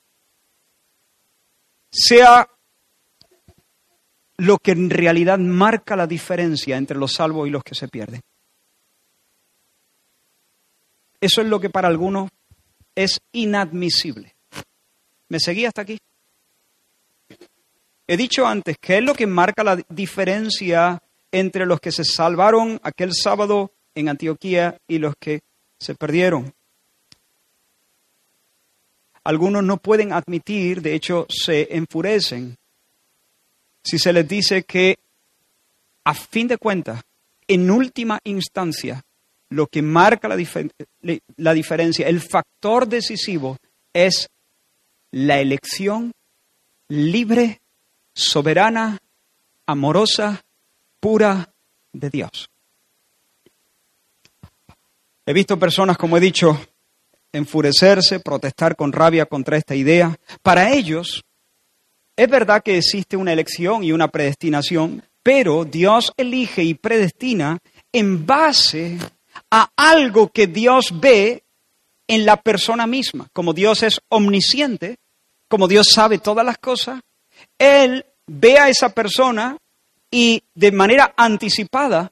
[1.92, 2.48] sea
[4.38, 8.22] lo que en realidad marca la diferencia entre los salvos y los que se pierden.
[11.22, 12.30] Eso es lo que para algunos
[12.96, 14.36] es inadmisible.
[15.30, 15.98] ¿Me seguí hasta aquí?
[18.06, 22.80] He dicho antes, ¿qué es lo que marca la diferencia entre los que se salvaron
[22.84, 25.42] aquel sábado en Antioquía y los que
[25.80, 26.54] se perdieron?
[29.24, 32.58] Algunos no pueden admitir, de hecho se enfurecen,
[33.84, 34.98] si se les dice que
[36.06, 37.02] a fin de cuentas,
[37.48, 39.04] en última instancia,
[39.50, 40.38] lo que marca la,
[41.38, 43.58] la, diferencia, el factor decisivo,
[43.94, 44.30] es
[45.12, 46.12] la elección
[46.88, 47.62] libre,
[48.14, 48.98] soberana,
[49.66, 50.42] amorosa,
[51.00, 51.54] pura
[51.92, 52.50] de Dios.
[55.26, 56.60] He visto personas, como he dicho,
[57.32, 60.18] enfurecerse, protestar con rabia contra esta idea.
[60.42, 61.24] Para ellos,
[62.16, 67.60] es verdad que existe una elección y una predestinación, pero Dios elige y predestina
[67.92, 68.98] en base
[69.50, 71.44] a algo que Dios ve
[72.08, 73.30] en la persona misma.
[73.32, 74.98] Como Dios es omnisciente,
[75.48, 77.02] como Dios sabe todas las cosas,
[77.58, 79.58] Él ve a esa persona
[80.12, 82.12] y de manera anticipada,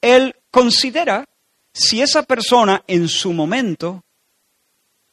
[0.00, 1.26] Él considera
[1.72, 4.02] si esa persona en su momento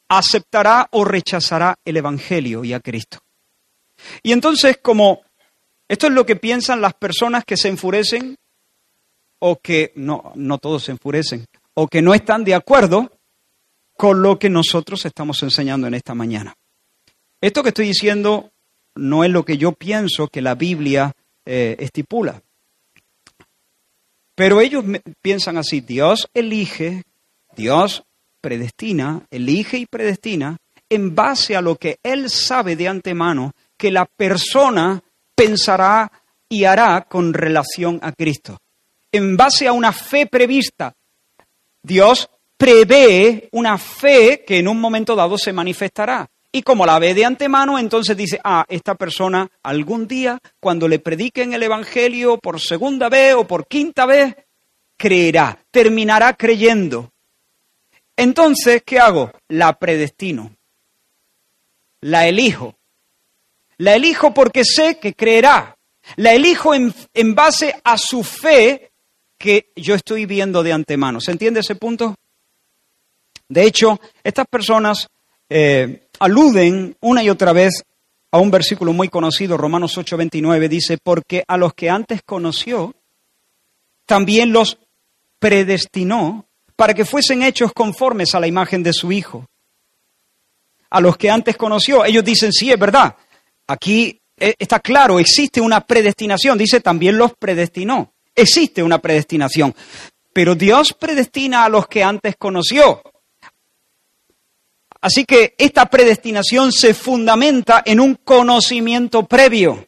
[0.08, 3.18] aceptará o rechazará el Evangelio y a Cristo.
[4.22, 5.22] Y entonces, como
[5.88, 8.36] esto es lo que piensan las personas que se enfurecen
[9.40, 13.10] o que, no, no todos se enfurecen, o que no están de acuerdo
[13.96, 16.54] con lo que nosotros estamos enseñando en esta mañana.
[17.40, 18.50] Esto que estoy diciendo
[18.96, 21.12] no es lo que yo pienso que la Biblia
[21.44, 22.42] eh, estipula.
[24.40, 24.82] Pero ellos
[25.20, 27.02] piensan así, Dios elige,
[27.54, 28.04] Dios
[28.40, 30.56] predestina, elige y predestina
[30.88, 36.10] en base a lo que Él sabe de antemano que la persona pensará
[36.48, 38.56] y hará con relación a Cristo.
[39.12, 40.94] En base a una fe prevista,
[41.82, 46.29] Dios prevé una fe que en un momento dado se manifestará.
[46.52, 50.98] Y como la ve de antemano, entonces dice, ah, esta persona algún día, cuando le
[50.98, 54.34] prediquen el Evangelio por segunda vez o por quinta vez,
[54.96, 57.12] creerá, terminará creyendo.
[58.16, 59.30] Entonces, ¿qué hago?
[59.48, 60.54] La predestino,
[62.00, 62.74] la elijo.
[63.78, 65.76] La elijo porque sé que creerá.
[66.16, 68.92] La elijo en, base a su fe
[69.38, 71.20] que yo estoy viendo de antemano.
[71.20, 72.14] ¿Se entiende ese punto?
[73.48, 75.08] De hecho, estas personas
[75.48, 77.82] eh, aluden una y otra vez
[78.30, 82.94] a un versículo muy conocido, Romanos 8:29, dice, porque a los que antes conoció,
[84.06, 84.78] también los
[85.38, 89.46] predestinó para que fuesen hechos conformes a la imagen de su Hijo.
[90.90, 93.16] A los que antes conoció, ellos dicen, sí, es verdad,
[93.66, 98.12] aquí eh, está claro, existe una predestinación, dice, también los predestinó.
[98.34, 99.74] Existe una predestinación,
[100.32, 103.02] pero Dios predestina a los que antes conoció.
[105.00, 109.86] Así que esta predestinación se fundamenta en un conocimiento previo.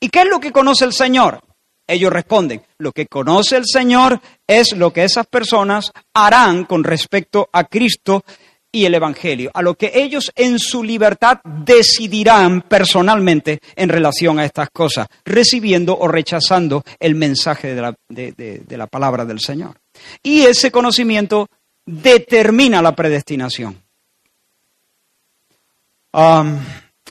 [0.00, 1.42] ¿Y qué es lo que conoce el Señor?
[1.86, 7.48] Ellos responden, lo que conoce el Señor es lo que esas personas harán con respecto
[7.52, 8.24] a Cristo
[8.70, 14.44] y el Evangelio, a lo que ellos en su libertad decidirán personalmente en relación a
[14.44, 19.80] estas cosas, recibiendo o rechazando el mensaje de la, de, la palabra del Señor.
[20.22, 21.48] Y ese conocimiento
[21.86, 23.87] determina la predestinación.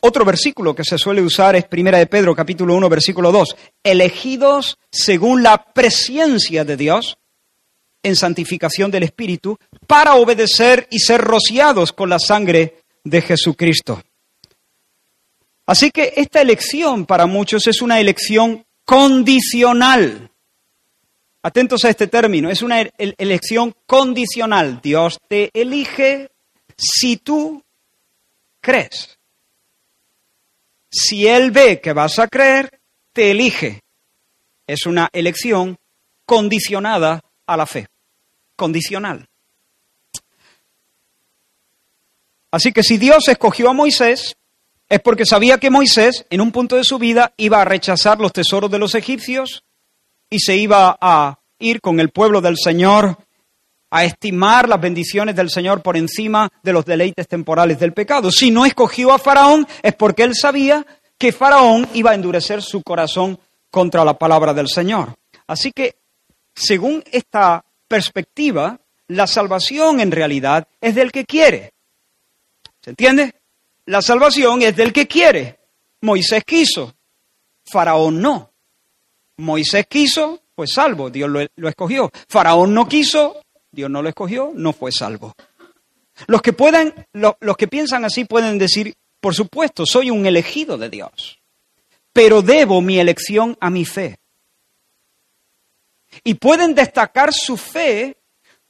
[0.02, 3.56] Otro versículo que se suele usar es Primera de Pedro, capítulo 1, versículo 2.
[3.84, 7.17] Elegidos según la presencia de Dios
[8.04, 14.04] en santificación del Espíritu para obedecer y ser rociados con la sangre de Jesucristo.
[15.65, 20.32] Así que esta elección para muchos es una elección condicional.
[21.43, 24.80] Atentos a este término, es una elección condicional.
[24.82, 26.30] Dios te elige
[26.78, 27.63] si tú
[28.62, 29.17] crees.
[30.91, 32.80] Si Él ve que vas a creer,
[33.13, 33.82] te elige.
[34.65, 35.78] Es una elección
[36.26, 37.88] condicionada a la fe.
[38.56, 39.28] Condicional.
[42.52, 44.36] Así que si Dios escogió a Moisés,
[44.89, 48.32] es porque sabía que Moisés, en un punto de su vida, iba a rechazar los
[48.32, 49.63] tesoros de los egipcios
[50.30, 53.17] y se iba a ir con el pueblo del Señor
[53.89, 58.32] a estimar las bendiciones del Señor por encima de los deleites temporales del pecado.
[58.32, 60.86] Si no escogió a Faraón es porque él sabía
[61.17, 63.39] que Faraón iba a endurecer su corazón
[63.72, 65.16] contra la palabra del Señor.
[65.47, 65.95] Así que,
[66.53, 71.74] según esta perspectiva, la salvación en realidad es del que quiere.
[72.82, 73.36] ¿Se entiende?
[73.86, 75.59] La salvación es del que quiere.
[76.01, 76.93] Moisés quiso,
[77.66, 78.51] Faraón no.
[79.38, 82.12] Moisés quiso, pues salvo, Dios lo, escogió.
[82.28, 83.41] Faraón no quiso,
[83.78, 85.36] Dios no lo escogió, no fue salvo.
[86.25, 86.51] Los que
[87.11, 91.38] los que piensan así pueden decir, por supuesto, soy un elegido de Dios.
[92.11, 94.17] pero debo mi elección a mi fe.
[96.23, 98.17] Y pueden destacar su fe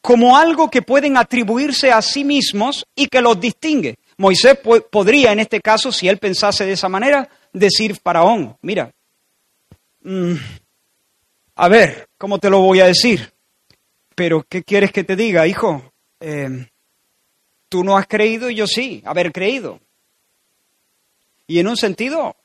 [0.02, 3.96] como algo que pueden atribuirse a sí mismos y que los distingue.
[4.18, 4.60] Moisés
[4.92, 8.92] podría, en este caso, si él pensase de esa manera, decir, Faraón, mira,
[10.02, 10.36] mm,
[11.56, 13.32] a ver, ¿cómo te lo voy a decir?
[14.18, 15.94] Pero, ¿qué quieres que te diga, hijo?
[16.20, 16.68] Eh,
[17.70, 19.80] tú no has creído y yo sí, haber creído.
[21.46, 22.36] Y en un sentido,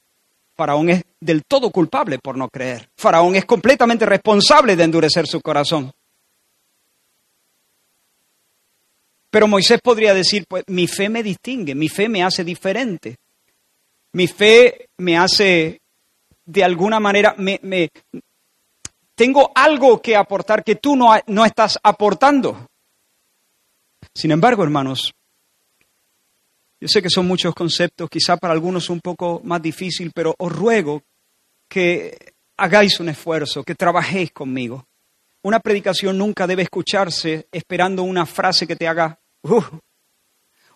[0.55, 2.91] Faraón es del todo culpable por no creer.
[2.95, 5.91] Faraón es completamente responsable de endurecer su corazón.
[9.31, 13.17] Pero Moisés podría decir, pues mi fe me distingue, mi fe me hace diferente.
[14.13, 15.81] Mi fe me hace,
[16.45, 17.89] de alguna manera, me,
[19.23, 22.67] tengo algo que aportar que tú no, no estás aportando.
[24.13, 25.15] Sin embargo, hermanos,
[26.81, 30.51] yo sé que son muchos conceptos, quizá para algunos un poco más difícil, pero os
[30.51, 31.05] ruego
[31.69, 34.89] que hagáis un esfuerzo, que trabajéis conmigo.
[35.43, 39.63] Una predicación nunca debe escucharse esperando una frase que te haga Uh,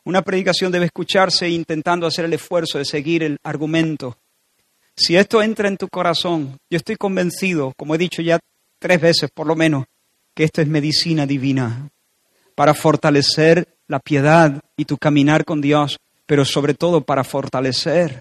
[0.05, 4.19] una predicación debe escucharse intentando hacer el esfuerzo de seguir el argumento.
[4.97, 8.41] Si esto entra en tu corazón, yo estoy convencido, como he dicho ya
[8.79, 9.85] tres veces por lo menos,
[10.35, 11.91] que esto es medicina divina
[12.55, 18.21] para fortalecer la piedad y tu caminar con Dios, pero sobre todo para fortalecer,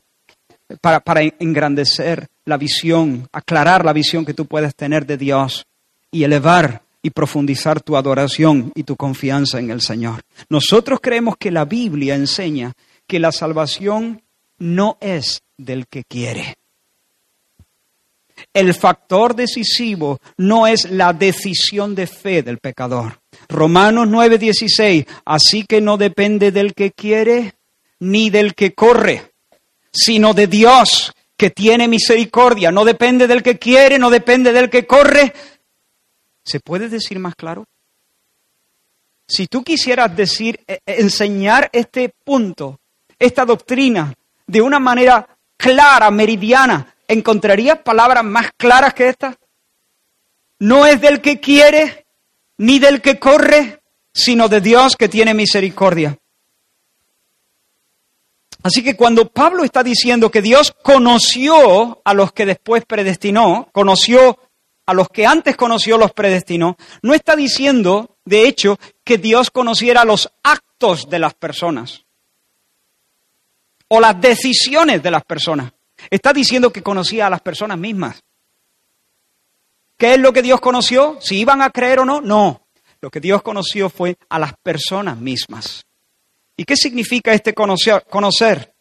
[0.82, 5.66] para, engrandecer la visión, aclarar la visión que tú puedes tener de Dios
[6.12, 10.22] y elevar y profundizar tu adoración y tu confianza en el Señor.
[10.50, 12.74] Nosotros creemos que la Biblia enseña
[13.08, 14.24] que la salvación
[14.58, 16.56] no es del que quiere.
[18.56, 23.20] El factor decisivo no es la decisión de fe del pecador.
[23.48, 27.54] Romanos 9:16, así que no depende del que quiere
[28.00, 29.34] ni del que corre,
[29.92, 32.72] sino de Dios que tiene misericordia.
[32.72, 35.34] No depende del que quiere, no depende del que corre,
[36.46, 37.66] ¿Se puede decir más claro?
[39.28, 42.80] Si tú quisieras decir, eh, eh, enseñar este punto,
[43.18, 44.14] esta doctrina,
[44.46, 45.28] de una manera
[45.58, 49.36] clara, meridiana, ¿encontrarías palabras más claras que estas?
[50.60, 52.06] No es del que quiere
[52.58, 53.82] ni del que corre,
[54.14, 56.18] sino de Dios que tiene misericordia.
[58.64, 64.40] Así que cuando Pablo está diciendo que Dios conoció a los que después predestinó, conoció
[64.88, 70.04] a los que antes conoció los predestinó, no está diciendo, de hecho, que Dios conociera
[70.04, 72.06] los actos de las personas
[73.88, 75.72] o las decisiones de las personas.
[76.10, 78.22] Está diciendo que conocía a las personas mismas.
[79.98, 81.18] ¿Qué es lo que Dios conoció?
[81.22, 82.62] Si iban a creer o no, no.
[83.02, 85.86] Lo que Dios conoció fue a las personas mismas.
[86.58, 88.74] ¿Y qué significa este conocer?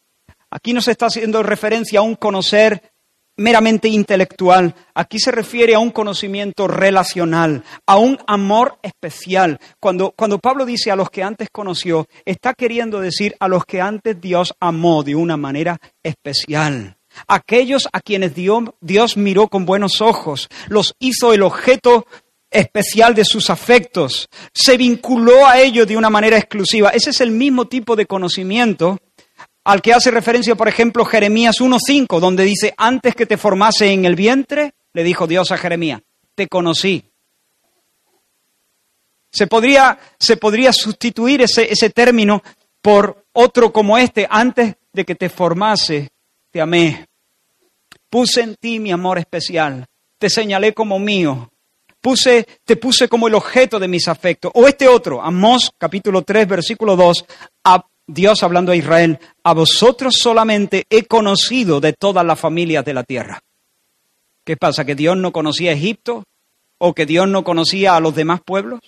[0.49, 2.93] Aquí no se está haciendo referencia a un conocer
[3.37, 4.73] meramente intelectual.
[4.93, 9.59] Aquí se refiere a un conocimiento relacional, a un amor especial.
[9.79, 13.81] Cuando, cuando Pablo dice a los que antes conoció, está queriendo decir a los que
[13.81, 16.97] antes Dios amó de una manera especial.
[17.27, 22.05] Aquellos a quienes Dios, miró con buenos ojos, los hizo el objeto
[22.49, 26.89] especial de sus afectos, se vinculó a ellos de una manera exclusiva.
[26.89, 28.97] Ese es el mismo tipo de conocimiento
[29.65, 34.05] al que hace referencia, por ejemplo, Jeremías 1.5, donde dice, antes que te formase en
[34.05, 36.01] el vientre, le dijo Dios a Jeremías,
[36.35, 37.03] te conocí.
[39.31, 42.41] Se podría, se podría sustituir ese, ese término
[42.81, 46.09] por otro como este, antes de que te formase,
[46.55, 47.05] te amé.
[48.09, 49.85] Puse en ti mi amor especial,
[50.17, 51.51] te señalé como mío,
[51.99, 54.53] puse, te puse como el objeto de mis afectos.
[54.55, 57.25] O este otro, Amós capítulo 3, versículo 2,
[58.07, 63.03] Dios hablando a Israel, a vosotros solamente he conocido de todas las familias de la
[63.03, 63.41] tierra.
[64.45, 64.85] ¿Qué pasa?
[64.85, 66.23] ¿Que Dios no conocía a Egipto?
[66.77, 68.79] ¿O que Dios no conocía a los demás pueblos?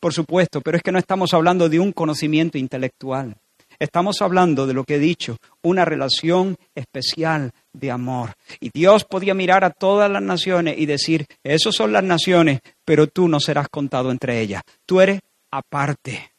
[0.00, 3.36] Por supuesto, pero es que no estamos hablando de un conocimiento intelectual.
[3.80, 8.34] Estamos hablando de lo que he dicho, una relación especial de amor.
[8.60, 13.06] Y Dios podía mirar a todas las naciones y decir, esos son las naciones, pero
[13.06, 14.62] tú no serás contado entre ellas.
[14.84, 15.20] Tú eres
[15.50, 16.29] aparte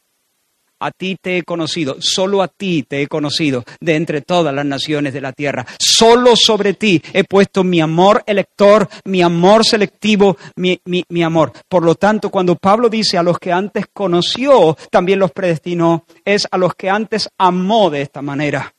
[0.82, 4.66] a ti te he conocido, solo a ti te he conocido de entre todas las
[4.66, 5.66] naciones de la tierra.
[5.80, 11.54] Solo sobre ti he puesto mi amor elector, mi amor selectivo, mi, mi, amor.
[11.70, 16.48] Por lo tanto, cuando Pablo dice a los que antes conoció, también los predestinó, es
[16.50, 18.74] a los que antes amó de esta manera.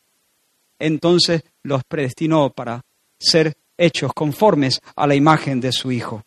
[0.81, 2.85] Entonces los predestinó para
[3.17, 6.25] ser hechos conformes a la imagen de su Hijo.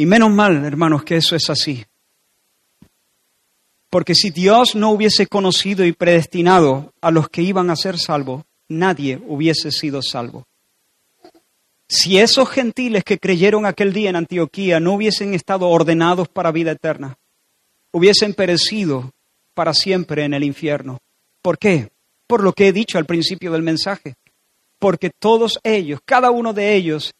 [0.00, 1.84] Y menos mal, hermanos, que eso es así.
[3.90, 8.44] Porque si Dios no hubiese conocido y predestinado a los que iban a ser salvos,
[8.66, 10.46] nadie hubiese sido salvo.
[11.86, 16.70] Si esos gentiles que creyeron aquel día en Antioquía no hubiesen estado ordenados para vida
[16.70, 17.18] eterna,
[17.92, 19.10] hubiesen perecido
[19.52, 20.96] para siempre en el infierno.
[21.42, 21.90] ¿Por qué?
[22.26, 24.14] Por lo que he dicho al principio del mensaje.
[24.78, 27.12] Porque todos ellos, cada uno de ellos,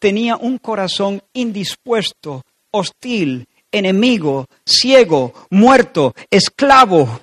[0.00, 2.42] tenía un corazón indispuesto,
[2.72, 7.20] hostil, enemigo, ciego, muerto, esclavo.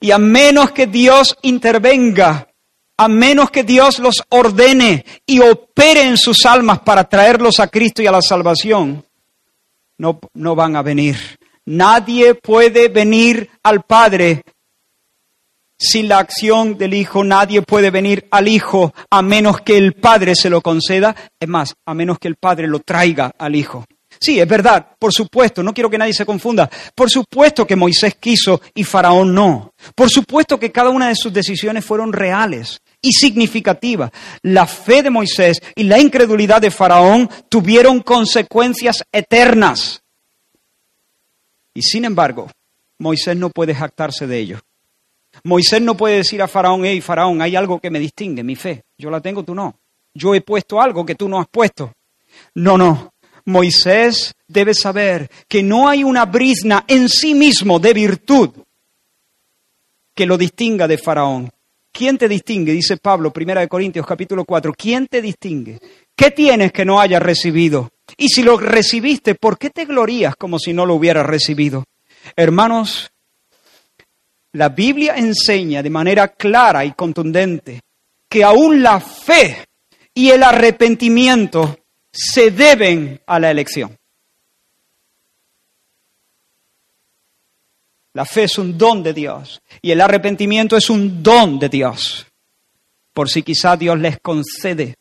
[0.00, 2.48] Y a menos que Dios intervenga,
[2.96, 8.02] a menos que Dios los ordene y opere en sus almas para traerlos a Cristo
[8.02, 9.04] y a la salvación,
[9.98, 11.16] no, no van a venir.
[11.66, 14.42] Nadie puede venir al Padre
[15.80, 17.24] sin la acción del Hijo.
[17.24, 21.16] Nadie puede venir al Hijo a menos que el Padre se lo conceda.
[21.40, 23.84] Es más, a menos que el Padre lo traiga al Hijo.
[24.20, 26.68] Sí, es verdad, por supuesto, no quiero que nadie se confunda.
[26.94, 29.72] Por supuesto que Moisés quiso y Faraón no.
[29.94, 34.10] Por supuesto que cada una de sus decisiones fueron reales y significativas.
[34.42, 40.02] La fe de Moisés y la incredulidad de Faraón tuvieron consecuencias eternas.
[41.72, 42.50] Y sin embargo,
[42.98, 44.60] Moisés no puede jactarse de ello.
[45.44, 48.84] Moisés no puede decir a Faraón, hey Faraón, hay algo que me distingue, mi fe.
[48.98, 49.76] Yo la tengo, tú no.
[50.14, 51.92] Yo he puesto algo que tú no has puesto.
[52.54, 53.12] No, no.
[53.46, 58.50] Moisés debe saber que no hay una brisna en sí mismo de virtud
[60.14, 61.50] que lo distinga de Faraón.
[61.92, 62.72] ¿Quién te distingue?
[62.72, 64.72] Dice Pablo, Primera de Corintios capítulo 4.
[64.76, 65.80] ¿Quién te distingue?
[66.14, 67.90] ¿Qué tienes que no hayas recibido?
[68.16, 71.84] Y si lo recibiste, ¿por qué te glorías como si no lo hubieras recibido?
[72.36, 73.10] Hermanos,
[74.52, 77.80] la Biblia enseña de manera clara y contundente
[78.28, 79.64] que aún la fe
[80.14, 81.78] y el arrepentimiento
[82.12, 83.96] se deben a la elección.
[88.12, 92.26] La fe es un don de Dios y el arrepentimiento es un don de Dios,
[93.12, 94.96] por si quizá Dios les concede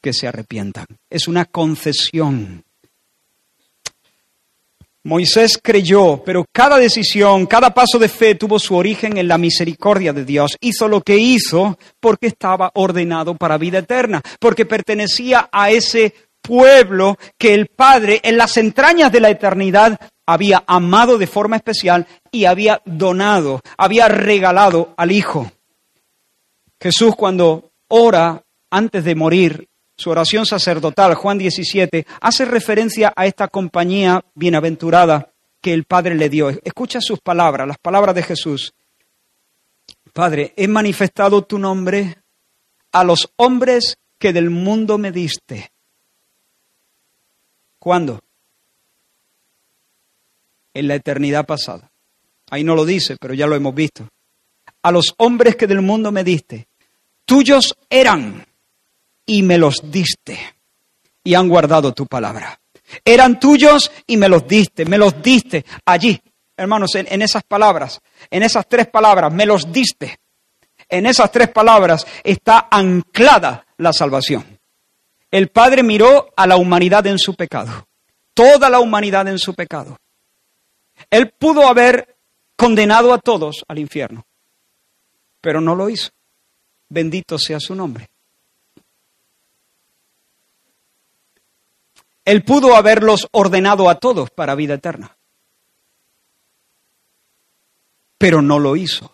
[0.00, 0.86] que se arrepientan.
[1.10, 2.64] Es una concesión.
[5.06, 10.14] Moisés creyó, pero cada decisión, cada paso de fe tuvo su origen en la misericordia
[10.14, 10.56] de Dios.
[10.60, 17.18] Hizo lo que hizo porque estaba ordenado para vida eterna, porque pertenecía a ese pueblo
[17.38, 22.46] que el Padre en las entrañas de la eternidad había amado de forma especial y
[22.46, 25.52] había donado, había regalado al Hijo.
[26.80, 33.48] Jesús cuando ora antes de morir su oración sacerdotal, Juan 17, hace referencia a esta
[33.48, 36.50] compañía bienaventurada que el Padre le dio.
[36.62, 38.74] Escucha sus palabras, las palabras de Jesús.
[40.12, 42.18] Padre, he manifestado tu nombre
[42.92, 45.72] a los hombres que del mundo me diste.
[47.78, 48.20] ¿Cuándo?
[50.72, 51.90] En la eternidad pasada.
[52.50, 54.08] Ahí no lo dice, pero ya lo hemos visto.
[54.82, 56.68] A los hombres que del mundo me diste,
[57.24, 58.46] tuyos eran
[59.26, 60.38] y me los diste
[61.22, 62.60] y han guardado tu palabra.
[63.04, 66.20] Eran tuyos y me los diste, me los diste allí,
[66.56, 68.00] hermanos, en, esas palabras,
[68.30, 70.18] en esas tres palabras, me los diste.
[70.88, 74.58] En esas tres palabras está anclada la salvación.
[75.30, 77.88] El Padre miró a la humanidad en su pecado,
[78.34, 79.96] toda la humanidad en su pecado.
[81.10, 82.16] Él pudo haber
[82.54, 84.24] condenado a todos al infierno,
[85.40, 86.10] pero no lo hizo.
[86.88, 88.08] Bendito sea su nombre.
[92.24, 95.16] Él pudo haberlos ordenado a todos para vida eterna,
[98.16, 99.12] pero no lo hizo.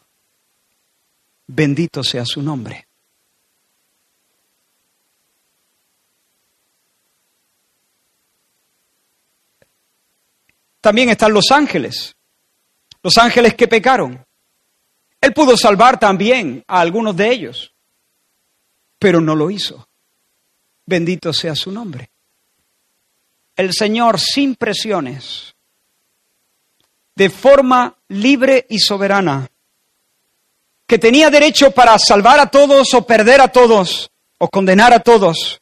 [1.48, 2.86] Bendito sea su nombre.
[10.80, 12.14] También están los ángeles,
[13.02, 14.24] los ángeles que pecaron.
[15.20, 17.74] Él pudo salvar también a algunos de ellos,
[18.98, 19.88] pero no lo hizo.
[20.86, 22.10] Bendito sea su nombre
[23.60, 25.54] el Señor sin presiones,
[27.14, 29.48] de forma libre y soberana,
[30.86, 35.59] que tenía derecho para salvar a todos o perder a todos o condenar a todos,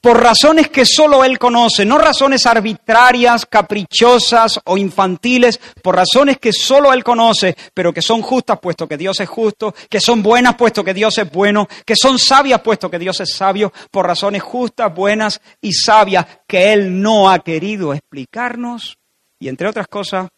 [0.00, 6.52] por razones que solo Él conoce, no razones arbitrarias, caprichosas o infantiles, por razones que
[6.52, 10.54] solo Él conoce, pero que son justas puesto que Dios es justo, que son buenas
[10.54, 14.42] puesto que Dios es bueno, que son sabias puesto que Dios es sabio, por razones
[14.42, 18.96] justas, buenas y sabias que Él no ha querido explicarnos.
[19.38, 20.28] Y entre otras cosas,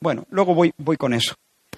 [0.00, 1.34] bueno, luego voy, voy con eso.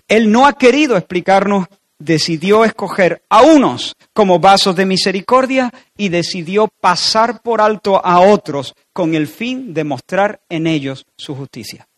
[0.09, 1.67] Él no ha querido explicarnos
[2.05, 8.75] decidió escoger a unos como vasos de misericordia y decidió pasar por alto a otros
[8.93, 11.89] con el fin de mostrar en ellos su justicia.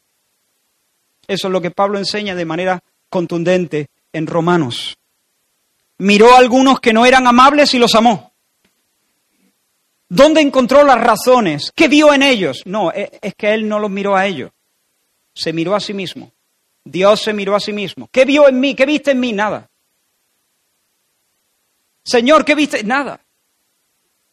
[1.26, 4.96] Eso es lo que Pablo enseña de manera contundente en Romanos.
[5.98, 8.32] Miró a algunos que no eran amables y los amó.
[10.08, 11.72] ¿Dónde encontró las razones?
[11.74, 12.62] ¿Qué vio en ellos?
[12.66, 14.50] No, e, es que él no los miró a ellos.
[15.34, 16.30] Se miró a sí mismo.
[16.84, 18.08] Dios se miró a sí mismo.
[18.12, 18.74] ¿Qué vio en mí?
[18.74, 19.32] ¿Qué viste en mí?
[19.32, 19.70] Nada.
[22.04, 22.84] Señor, ¿qué viste?
[22.84, 23.20] Nada.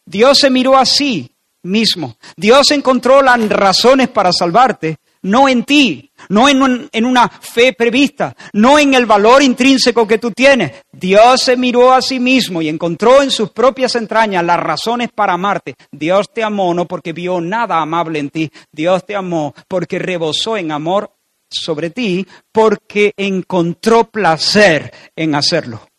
[0.04, 2.16] Dios se miró a sí mismo.
[2.36, 8.78] Dios encontró las razones para salvarte, no en ti, no en, una fe prevista, no
[8.78, 10.72] en el valor intrínseco que tú tienes.
[10.90, 15.34] Dios se miró a sí mismo y encontró en sus propias entrañas las razones para
[15.34, 15.76] amarte.
[15.90, 20.56] Dios te amó no porque vio nada amable en ti, Dios te amó porque rebosó
[20.56, 21.12] en amor
[21.48, 25.91] sobre ti, porque encontró placer en hacerlo.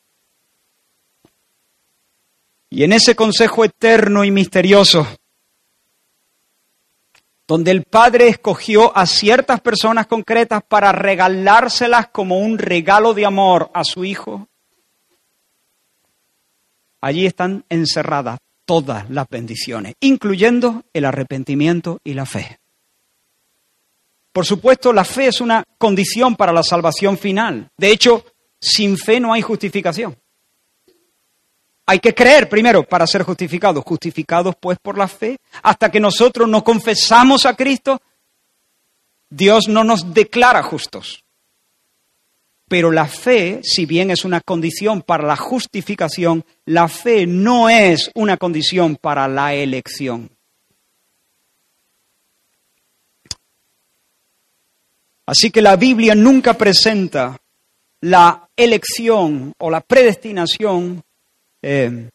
[2.73, 5.05] Y en ese consejo eterno y misterioso,
[7.47, 13.69] donde el Padre escogió a ciertas personas concretas para regalárselas como un regalo de amor
[13.75, 14.47] a su Hijo,
[16.99, 22.57] allí están encerradas todas las bendiciones, incluyendo el arrepentimiento y la fe.
[24.31, 27.69] Por supuesto, la fe es una condición para la salvación final.
[27.77, 28.25] De hecho,
[28.59, 30.17] sin fe no hay justificación.
[31.85, 33.83] Hay que creer primero para ser justificados.
[33.83, 35.37] Justificados pues por la fe.
[35.61, 38.01] Hasta que nosotros nos confesamos a Cristo,
[39.29, 41.23] Dios no nos declara justos.
[42.67, 48.09] Pero la fe, si bien es una condición para la justificación, la fe no es
[48.15, 50.29] una condición para la elección.
[55.25, 57.37] Así que la Biblia nunca presenta
[58.01, 61.03] la elección o la predestinación
[61.63, 62.09] eh,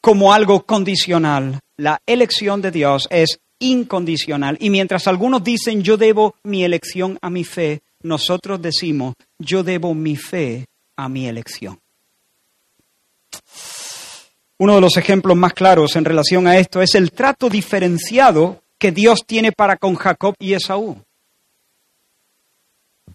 [0.00, 1.58] como algo condicional.
[1.76, 4.56] La elección de Dios es incondicional.
[4.60, 9.94] Y mientras algunos dicen yo debo mi elección a mi fe, nosotros decimos yo debo
[9.94, 10.66] mi fe
[10.96, 11.78] a mi elección.
[14.58, 18.92] Uno de los ejemplos más claros en relación a esto es el trato diferenciado que
[18.92, 21.02] Dios tiene para con Jacob y Esaú.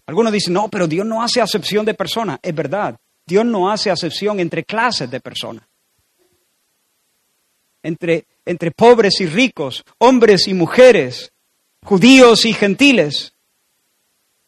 [0.06, 2.38] Algunos dicen, no, pero Dios no hace acepción de personas.
[2.42, 2.96] Es verdad,
[3.26, 5.66] Dios no hace acepción entre clases de personas,
[7.82, 11.32] entre, entre pobres y ricos, hombres y mujeres,
[11.84, 13.34] judíos y gentiles.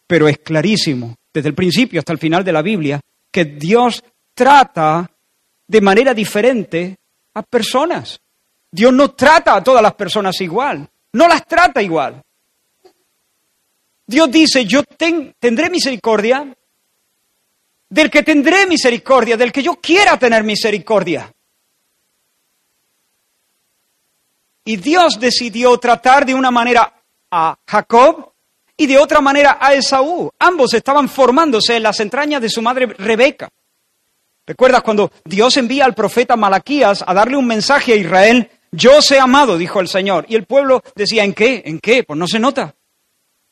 [0.07, 3.01] Pero es clarísimo, desde el principio hasta el final de la Biblia,
[3.31, 4.03] que Dios
[4.33, 5.11] trata
[5.67, 6.97] de manera diferente
[7.35, 8.21] a personas.
[8.71, 12.23] Dios no trata a todas las personas igual, no las trata igual.
[14.07, 16.55] Dios dice, yo tendré misericordia
[17.89, 21.33] del que tendré misericordia, del que yo quiera tener misericordia.
[24.65, 26.93] Y Dios decidió tratar de una manera
[27.31, 28.33] a Jacob
[28.77, 30.31] y de otra manera a Esaú.
[30.39, 33.49] Ambos estaban formándose en las entrañas de su madre Rebeca.
[34.47, 38.51] ¿Recuerdas cuando Dios envía al profeta Malaquías a darle un mensaje a Israel?
[38.71, 40.27] Yo os he amado, dijo el Señor.
[40.29, 41.63] Y el pueblo decía, ¿en qué?
[41.65, 42.05] ¿En qué?
[42.05, 42.75] Pues no se nota.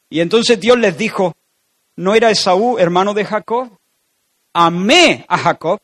[0.08, 1.34] Y entonces Dios les dijo,
[1.96, 3.70] ¿no era Esaú hermano de Jacob?
[4.56, 5.78] Amé a Jacob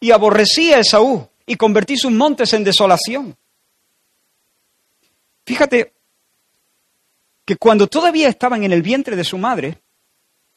[0.00, 3.36] y aborrecí a Esaú y convertí sus montes en desolación.
[5.44, 5.92] Fíjate
[7.44, 9.78] que cuando todavía estaban en el vientre de su madre,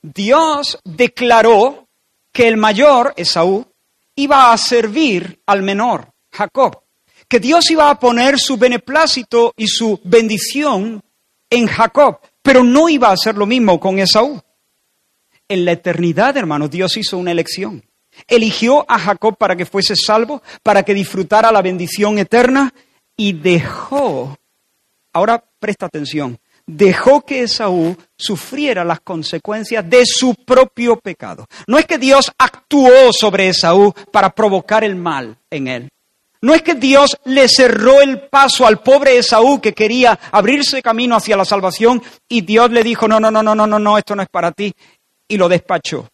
[0.01, 1.87] Dios declaró
[2.31, 3.67] que el mayor, Esaú,
[4.15, 6.81] iba a servir al menor, Jacob,
[7.27, 11.03] que Dios iba a poner su beneplácito y su bendición
[11.49, 14.41] en Jacob, pero no iba a hacer lo mismo con Esaú.
[15.49, 17.83] En la eternidad, hermanos, Dios hizo una elección.
[18.27, 22.71] Eligió a Jacob para que fuese salvo, para que disfrutara la bendición eterna
[23.17, 24.37] y dejó,
[25.11, 31.47] ahora presta atención, dejó que Esaú sufriera las consecuencias de su propio pecado.
[31.65, 35.89] No es que Dios actuó sobre Esaú para provocar el mal en él.
[36.41, 41.15] No es que Dios le cerró el paso al pobre Esaú que quería abrirse camino
[41.15, 44.15] hacia la salvación y Dios le dijo, no, no, no, no, no, no, no, esto
[44.15, 44.73] no es para ti
[45.29, 46.09] y lo despachó.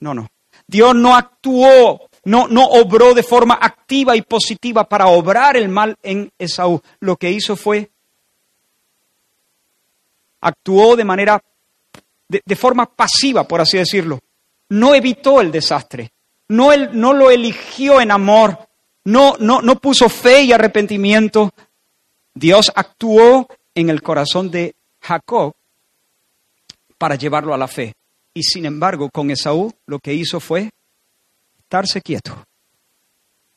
[0.00, 0.28] No, no.
[0.66, 5.96] Dios no actuó, no, no obró de forma activa y positiva para obrar el mal
[6.02, 6.82] en Esaú.
[6.98, 7.90] Lo que hizo fue,
[10.42, 11.42] actuó de manera,
[12.28, 14.20] de, de forma pasiva, por así decirlo.
[14.68, 16.12] No evitó el desastre,
[16.48, 18.68] no, él, no lo eligió en amor,
[19.04, 21.52] no, no, no puso fe y arrepentimiento.
[22.34, 25.54] Dios actuó en el corazón de Jacob
[26.98, 27.94] para llevarlo a la fe.
[28.34, 30.70] Y sin embargo, con Esaú lo que hizo fue
[31.58, 32.44] estarse quieto.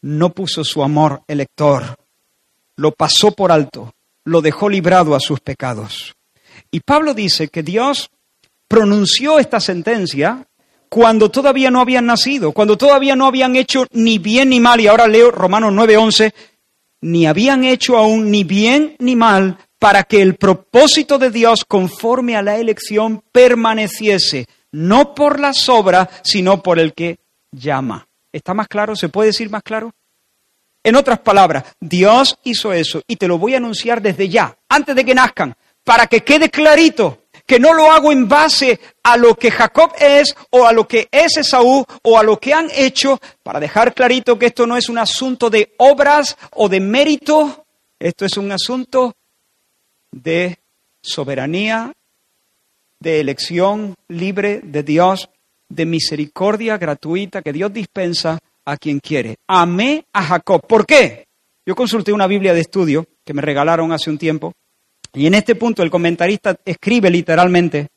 [0.01, 1.95] No puso su amor elector,
[2.75, 3.93] lo pasó por alto,
[4.25, 6.13] lo dejó librado a sus pecados.
[6.71, 8.09] Y Pablo dice que Dios
[8.67, 10.47] pronunció esta sentencia
[10.89, 14.87] cuando todavía no habían nacido, cuando todavía no habían hecho ni bien ni mal, y
[14.87, 16.33] ahora leo Romanos 9:11,
[17.01, 22.35] ni habían hecho aún ni bien ni mal para que el propósito de Dios conforme
[22.35, 27.19] a la elección permaneciese, no por las obras, sino por el que
[27.51, 28.07] llama.
[28.31, 28.95] ¿Está más claro?
[28.95, 29.93] ¿Se puede decir más claro?
[30.83, 34.95] En otras palabras, Dios hizo eso y te lo voy a anunciar desde ya, antes
[34.95, 39.35] de que nazcan, para que quede clarito que no lo hago en base a lo
[39.35, 43.19] que Jacob es o a lo que es Esaú o a lo que han hecho,
[43.43, 47.65] para dejar clarito que esto no es un asunto de obras o de mérito,
[47.99, 49.15] esto es un asunto
[50.11, 50.59] de
[51.01, 51.93] soberanía,
[53.03, 55.29] de elección libre de Dios,
[55.67, 59.35] de misericordia gratuita que Dios dispensa a quien quiere.
[59.45, 60.65] Amé a Jacob.
[60.65, 61.27] ¿Por qué?
[61.65, 64.53] Yo consulté una Biblia de estudio que me regalaron hace un tiempo
[65.13, 67.89] y en este punto el comentarista escribe literalmente,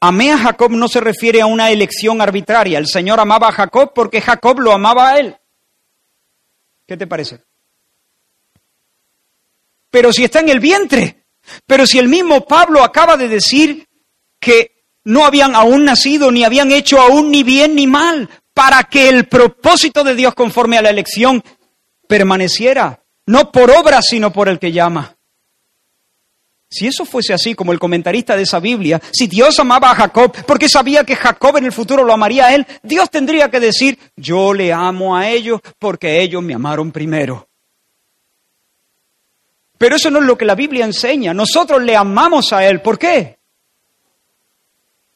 [0.00, 2.76] Amé a Jacob no se refiere a una elección arbitraria.
[2.76, 5.36] El Señor amaba a Jacob porque Jacob lo amaba a él.
[6.86, 7.38] ¿Qué te parece?
[9.90, 11.21] Pero si está en el vientre,
[11.66, 13.86] pero si el mismo Pablo acaba de decir
[14.40, 19.08] que no habían aún nacido, ni habían hecho aún ni bien ni mal, para que
[19.08, 21.42] el propósito de Dios conforme a la elección
[22.06, 25.16] permaneciera no por obra, sino por el que llama.
[26.68, 30.34] Si eso fuese así, como el comentarista de esa Biblia, si Dios amaba a Jacob
[30.46, 33.98] porque sabía que Jacob en el futuro lo amaría a él, Dios tendría que decir,
[34.16, 37.46] yo le amo a ellos porque ellos me amaron primero.
[39.82, 41.34] Pero eso no es lo que la Biblia enseña.
[41.34, 42.80] Nosotros le amamos a Él.
[42.80, 43.40] ¿Por qué?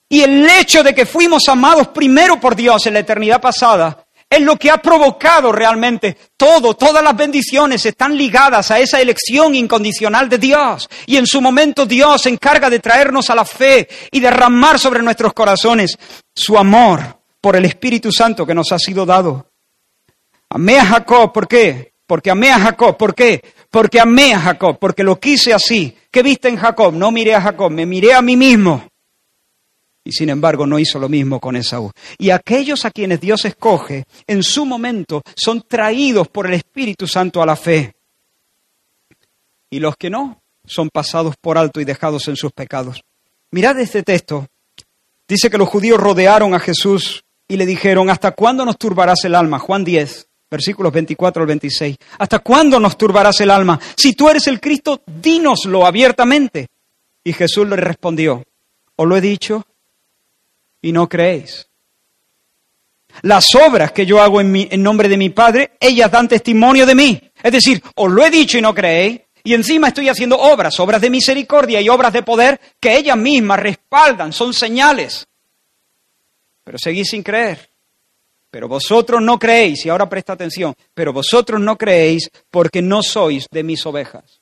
[0.08, 4.40] Y el hecho de que fuimos amados primero por Dios en la eternidad pasada es
[4.40, 10.28] lo que ha provocado realmente todo, todas las bendiciones están ligadas a esa elección incondicional
[10.28, 10.90] de Dios.
[11.06, 15.00] Y en su momento Dios se encarga de traernos a la fe y derramar sobre
[15.00, 15.96] nuestros corazones
[16.34, 19.46] su amor por el Espíritu Santo que nos ha sido dado.
[20.50, 21.92] Amé a Jacob, ¿por qué?
[22.04, 23.42] Porque amé a Jacob, ¿por qué?
[23.70, 25.96] Porque amé a Jacob, porque lo quise así.
[26.10, 26.94] ¿Qué viste en Jacob?
[26.94, 28.88] No miré a Jacob, me miré a mí mismo
[30.06, 31.90] y sin embargo no hizo lo mismo con Esaú.
[32.16, 37.42] Y aquellos a quienes Dios escoge, en su momento, son traídos por el Espíritu Santo
[37.42, 37.96] a la fe.
[39.68, 43.02] Y los que no, son pasados por alto y dejados en sus pecados.
[43.50, 44.46] Mirad este texto.
[45.26, 49.34] Dice que los judíos rodearon a Jesús y le dijeron, ¿hasta cuándo nos turbarás el
[49.34, 49.58] alma?
[49.58, 51.96] Juan 10, versículos 24 al 26.
[52.18, 53.78] ¿Hasta cuándo nos turbarás el alma?
[53.96, 56.68] Si tú eres el Cristo, dínoslo abiertamente.
[57.22, 58.42] Y Jesús le respondió,
[58.96, 59.66] os lo he dicho
[60.80, 61.68] y no creéis.
[63.22, 66.86] Las obras que yo hago en, mi, en nombre de mi Padre, ellas dan testimonio
[66.86, 67.20] de mí.
[67.42, 71.00] Es decir, os lo he dicho y no creéis, y encima estoy haciendo obras, obras
[71.00, 75.26] de misericordia y obras de poder que ellas mismas respaldan, son señales.
[76.64, 77.75] Pero seguís sin creer.
[78.56, 83.46] Pero vosotros no creéis, y ahora presta atención, pero vosotros no creéis porque no sois
[83.50, 84.40] de mis ovejas.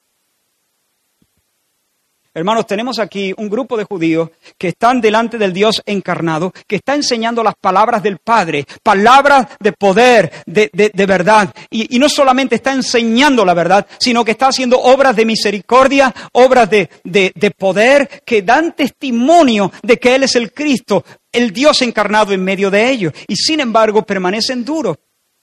[2.37, 4.29] Hermanos, tenemos aquí un grupo de judíos
[4.59, 9.71] que están delante del Dios encarnado, que está enseñando las palabras del Padre, palabras de
[9.71, 11.55] poder, de, verdad.
[11.71, 16.69] Y, no solamente está enseñando la verdad, sino que está haciendo obras de misericordia, obras
[16.69, 22.33] de, de poder, que dan testimonio de que Él es el Cristo, el Dios encarnado
[22.33, 23.13] en medio de ellos.
[23.29, 24.97] Y sin embargo permanecen duros.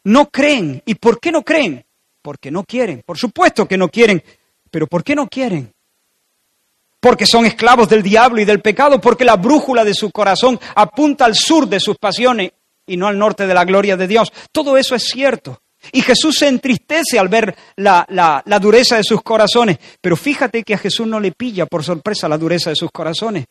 [0.03, 0.83] No creen.
[0.85, 1.85] ¿Y por qué no creen?
[2.21, 3.01] Porque no quieren.
[3.05, 4.21] Por supuesto que no quieren.
[4.69, 5.71] Pero ¿por qué no quieren?
[7.01, 11.25] Porque son esclavos del diablo y del pecado, porque la brújula de su corazón apunta
[11.25, 12.51] al sur de sus pasiones
[12.85, 14.31] y no al norte de la gloria de Dios.
[14.51, 15.61] Todo eso es cierto.
[15.91, 19.79] Y Jesús se entristece al ver la, la, dureza de sus corazones.
[19.99, 23.45] Pero fíjate que a Jesús no le pilla por sorpresa la dureza de sus corazones.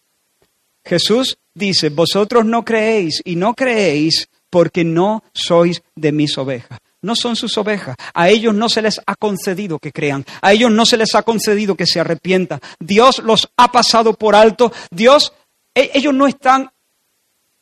[0.84, 7.14] Jesús dice, vosotros no creéis y no creéis porque no sois de mis ovejas no
[7.14, 7.96] son sus ovejas.
[8.14, 10.24] A ellos no se les ha concedido que crean.
[10.42, 12.60] A ellos no se les ha concedido que se arrepientan.
[12.78, 14.72] Dios los ha pasado por alto.
[14.90, 15.32] Dios,
[15.74, 16.70] e, ellos no están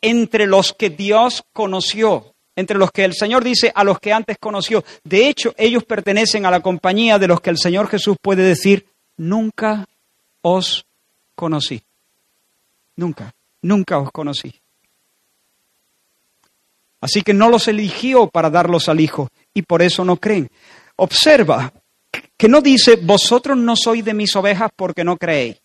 [0.00, 4.38] entre los que Dios conoció, entre los que el Señor dice a los que antes
[4.38, 4.84] conoció.
[5.04, 8.86] De hecho, ellos pertenecen a la compañía de los que el Señor Jesús puede decir,
[9.16, 9.86] nunca
[10.42, 10.84] os
[11.34, 11.82] conocí.
[12.96, 13.32] Nunca,
[13.62, 14.60] nunca os conocí.
[17.00, 20.50] Así que no los eligió para darlos al Hijo y por eso no creen.
[20.96, 21.72] Observa
[22.36, 25.60] que no dice, vosotros no sois de mis ovejas porque no creéis.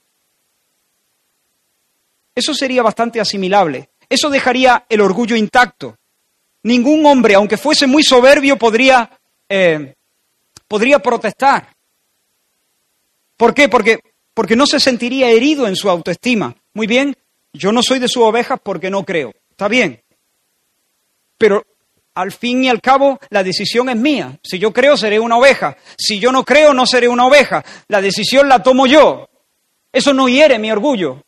[2.35, 3.89] Eso sería bastante asimilable.
[4.09, 5.97] eso dejaría el orgullo intacto.
[6.63, 9.09] Ningún hombre, aunque fuese muy soberbio, podría,
[9.49, 9.95] eh,
[10.67, 11.75] podría protestar.
[13.37, 13.69] ¿Por qué?
[13.69, 13.99] Porque,
[14.33, 16.55] porque no se sentiría herido en su autoestima.
[16.73, 17.15] Muy bien,
[17.53, 19.33] yo no soy de sus ovejas porque no creo.
[19.49, 20.02] Está bien.
[21.43, 21.61] Pero
[22.15, 24.39] al fin y al cabo, la decisión es mía.
[24.41, 25.75] Si yo creo, seré una oveja.
[25.97, 27.65] Si yo no creo, no seré una oveja.
[27.89, 29.27] La decisión la tomo yo.
[29.91, 31.21] Eso no hiere mi orgullo.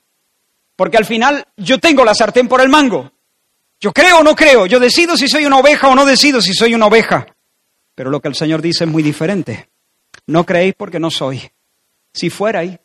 [0.78, 3.12] Porque al final yo tengo la sartén por el mango.
[3.82, 4.68] Yo creo o no creo.
[4.68, 7.26] Yo decido si soy una oveja o no decido si soy una oveja.
[7.94, 9.68] Pero lo que el Señor dice es muy diferente.
[10.28, 11.42] No creéis porque no soy.
[12.14, 12.80] Si fuerais,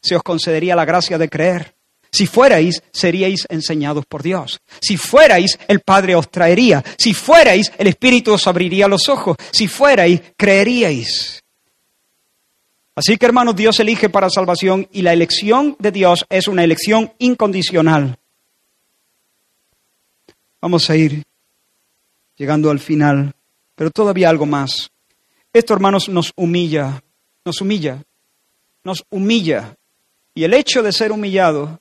[0.00, 1.76] se os concedería la gracia de creer.
[2.12, 4.60] Si fuerais, seríais enseñados por Dios.
[4.82, 6.84] Si fuerais, el Padre os traería.
[6.98, 9.36] Si fuerais, el Espíritu os abriría los ojos.
[9.50, 11.42] Si fuerais, creeríais.
[12.94, 17.14] Así que hermanos, Dios elige para salvación y la elección de Dios es una elección
[17.18, 18.18] incondicional.
[20.60, 21.22] Vamos a ir
[22.36, 23.34] llegando al final,
[23.74, 24.90] pero todavía algo más.
[25.50, 27.02] Esto, hermanos, nos humilla,
[27.46, 28.02] nos humilla,
[28.84, 29.74] nos humilla.
[30.34, 31.80] Y el hecho de ser humillado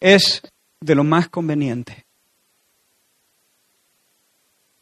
[0.00, 0.42] es
[0.80, 2.04] de lo más conveniente.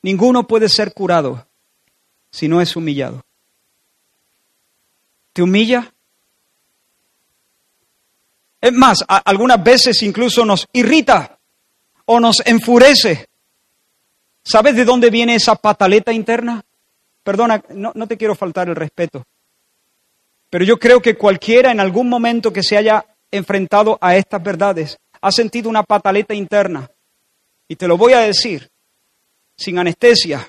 [0.02, 1.46] Ninguno puede ser curado
[2.30, 3.24] si no es humillado.
[5.32, 5.92] ¿Te humilla?
[8.60, 11.38] Es más, algunas veces incluso nos irrita
[12.04, 13.26] o nos enfurece.
[14.42, 16.64] ¿Sabes de dónde viene esa pataleta interna?
[17.22, 19.26] Perdona, no, no te quiero faltar el respeto,
[20.48, 24.98] pero yo creo que cualquiera en algún momento que se haya enfrentado a estas verdades
[25.27, 26.89] ha sentido una pataleta interna.
[27.66, 28.70] Y te lo voy a decir,
[29.57, 30.49] sin anestesia.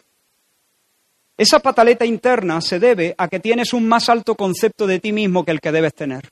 [1.36, 5.44] Esa pataleta interna se debe a que tienes un más alto concepto de ti mismo
[5.44, 6.30] que el que debes tener.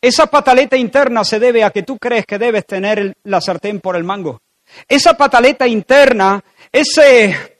[0.00, 3.94] Esa pataleta interna se debe a que tú crees que debes tener la sartén por
[3.94, 4.40] el mango.
[4.88, 6.42] Esa pataleta interna,
[6.72, 7.58] ese,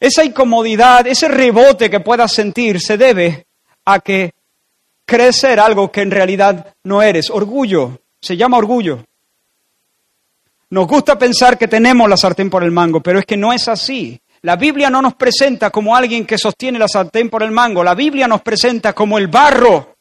[0.00, 3.46] esa incomodidad, ese rebote que puedas sentir se debe
[3.84, 4.32] a que
[5.04, 7.30] crees ser algo que en realidad no eres.
[7.30, 9.04] Orgullo, se llama orgullo.
[10.70, 13.68] Nos gusta pensar que tenemos la sartén por el mango, pero es que no es
[13.68, 14.20] así.
[14.42, 17.94] La Biblia no nos presenta como alguien que sostiene la sartén por el mango, la
[17.94, 19.96] Biblia nos presenta como el barro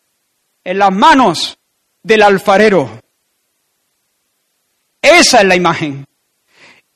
[0.64, 1.58] en las manos
[2.01, 2.89] del alfarero.
[5.01, 6.06] Esa es la imagen.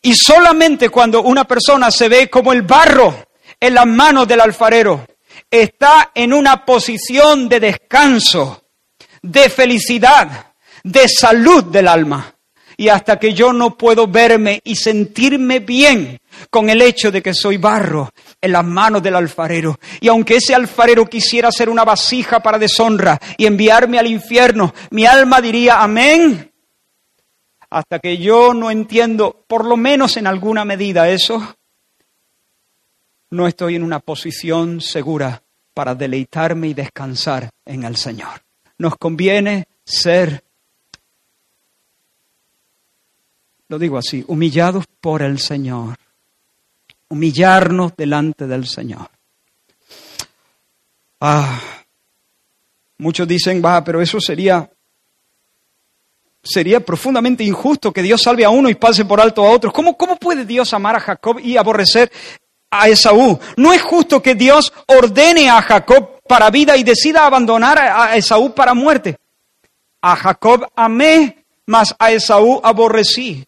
[0.01, 3.28] Y solamente cuando una persona se ve como el barro
[3.60, 5.05] en las manos del alfarero,
[5.49, 8.65] está en una posición de descanso,
[9.21, 12.33] de felicidad, de salud del alma.
[12.79, 16.19] Y hasta que yo no puedo verme y sentirme bien
[16.51, 19.79] con el hecho de que soy barro en las manos del alfarero.
[19.99, 25.07] Y aunque ese alfarero quisiera ser una vasija para deshonra y enviarme al infierno, mi
[25.07, 26.53] alma diría amén.
[27.69, 31.57] Hasta que yo no entiendo, por lo menos en alguna medida, eso,
[33.32, 35.41] no estoy en una posición segura
[35.73, 38.41] para deleitarme y descansar en el Señor.
[38.78, 40.43] Nos conviene ser,
[43.67, 45.97] lo digo así, humillados por el Señor.
[47.09, 49.09] Humillarnos delante del Señor.
[51.21, 51.61] Ah,
[52.97, 54.69] muchos dicen, va, pero eso sería
[56.43, 59.73] sería profundamente injusto que Dios salve a uno y pase por alto a otros.
[59.73, 62.11] ¿Cómo, ¿Cómo, puede Dios amar a Jacob y aborrecer
[62.70, 63.39] a Esaú.
[63.55, 68.53] No es justo que Dios ordene a Jacob para vida y decida abandonar a Esaú
[68.53, 69.18] para muerte.
[70.01, 73.45] A Jacob amé, mas a Esaú aborrecí.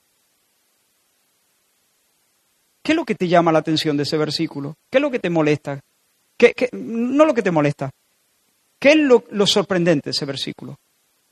[2.81, 4.75] ¿Qué es lo que te llama la atención de ese versículo?
[4.89, 5.79] ¿Qué es lo que te molesta?
[6.37, 7.91] ¿Qué, no lo que te molesta.
[8.79, 10.79] ¿Qué es lo, lo sorprendente de ese versículo?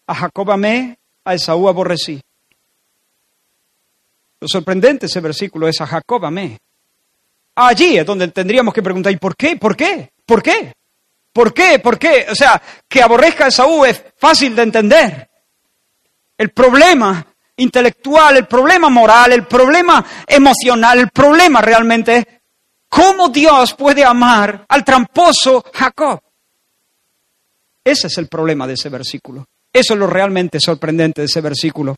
[0.06, 2.22] A Jacob amé, a Esaú aborrecí.
[4.42, 6.60] Lo sorprendente de ese versículo es a Jacob amé,
[7.60, 9.56] Allí es donde tendríamos que preguntar, ¿y por qué?
[9.56, 10.12] ¿Por qué?
[10.28, 10.74] ¿Por qué?
[11.34, 11.80] ¿Por qué?
[11.80, 12.28] ¿Por qué?
[12.30, 15.30] O sea, que aborrezca a Saúl es fácil de entender.
[16.38, 22.26] El problema intelectual, el problema moral, el problema emocional, el problema realmente es
[22.88, 26.22] cómo Dios puede amar al tramposo Jacob.
[27.84, 29.48] Ese es el problema de ese versículo.
[29.74, 31.96] Eso es lo realmente sorprendente de ese versículo.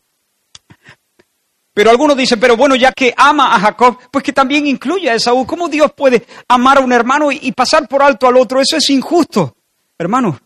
[1.72, 5.14] Pero algunos dicen, pero bueno, ya que ama a Jacob, pues que también incluye a
[5.14, 5.46] Esaú.
[5.46, 8.60] ¿Cómo Dios puede amar a un hermano y, pasar por alto al otro?
[8.60, 9.56] Eso es injusto.
[9.96, 10.38] Hermano,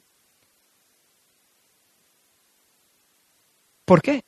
[3.85, 4.23] ¿por qué?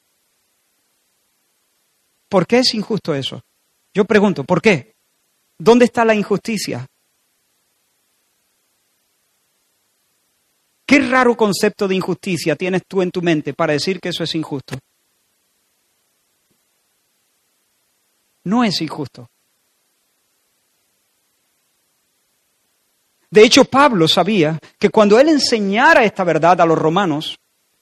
[2.29, 3.43] ¿Por qué es injusto eso?
[3.93, 4.95] Yo pregunto, ¿por qué?
[5.59, 6.87] ¿Dónde está la injusticia?
[10.87, 14.35] ¿Qué raro concepto de injusticia tienes tú en tu mente para decir que eso es
[14.35, 14.79] injusto?
[18.47, 19.29] No es injusto.
[23.29, 27.37] De hecho, Pablo sabía que cuando él enseñara esta verdad a los romanos,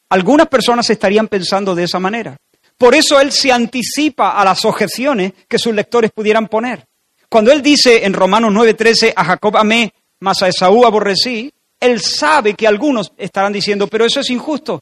[0.08, 2.38] algunas personas estarían pensando de esa manera.
[2.78, 6.86] Por eso él se anticipa a las objeciones que sus lectores pudieran poner.
[7.28, 12.54] Cuando él dice en Romanos 9:13, a Jacob amé, mas a Esaú aborrecí, él sabe
[12.54, 14.80] que algunos estarán diciendo, pero eso es injusto.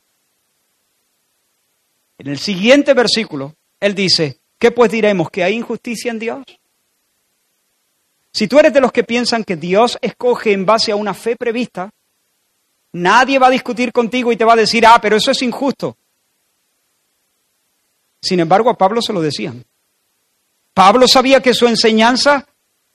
[2.18, 5.28] En el siguiente versículo, él dice, ¿qué pues diremos?
[5.28, 6.44] ¿Que hay injusticia en Dios?
[8.32, 11.34] Si tú eres de los que piensan que Dios escoge en base a una fe
[11.34, 11.90] prevista,
[12.92, 15.96] nadie va a discutir contigo y te va a decir, ah, pero eso es injusto.
[18.22, 19.64] Sin embargo, a Pablo se lo decían.
[20.72, 22.46] Pablo sabía que su enseñanza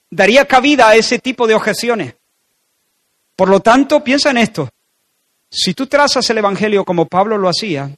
[0.10, 2.16] daría cabida a ese tipo de objeciones.
[3.36, 4.70] Por lo tanto, piensa en esto.
[5.52, 7.94] Si tú trazas el Evangelio como Pablo lo hacía,